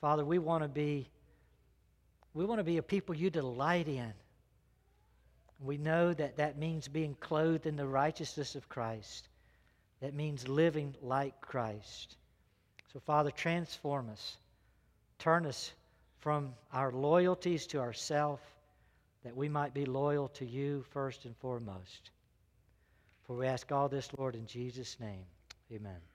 Father, 0.00 0.24
we 0.24 0.38
want 0.38 0.62
to 0.62 0.68
be 0.68 1.10
we 2.32 2.46
want 2.46 2.60
to 2.60 2.64
be 2.64 2.78
a 2.78 2.82
people 2.82 3.14
you 3.14 3.28
delight 3.28 3.86
in. 3.86 4.14
We 5.60 5.76
know 5.76 6.14
that 6.14 6.38
that 6.38 6.56
means 6.56 6.88
being 6.88 7.14
clothed 7.20 7.66
in 7.66 7.76
the 7.76 7.86
righteousness 7.86 8.54
of 8.54 8.70
Christ. 8.70 9.28
That 10.00 10.14
means 10.14 10.48
living 10.48 10.96
like 11.02 11.38
Christ. 11.42 12.16
So, 12.94 13.00
Father, 13.00 13.30
transform 13.30 14.08
us. 14.08 14.38
Turn 15.18 15.44
us 15.44 15.70
from 16.20 16.54
our 16.72 16.90
loyalties 16.90 17.66
to 17.66 17.80
ourself, 17.80 18.40
that 19.24 19.36
we 19.36 19.48
might 19.48 19.74
be 19.74 19.84
loyal 19.84 20.28
to 20.28 20.44
you 20.44 20.84
first 20.90 21.24
and 21.24 21.36
foremost. 21.36 22.10
For 23.26 23.36
we 23.36 23.46
ask 23.46 23.70
all 23.70 23.88
this, 23.88 24.08
Lord, 24.18 24.34
in 24.34 24.46
Jesus' 24.46 24.98
name. 25.00 25.24
Amen. 25.72 26.11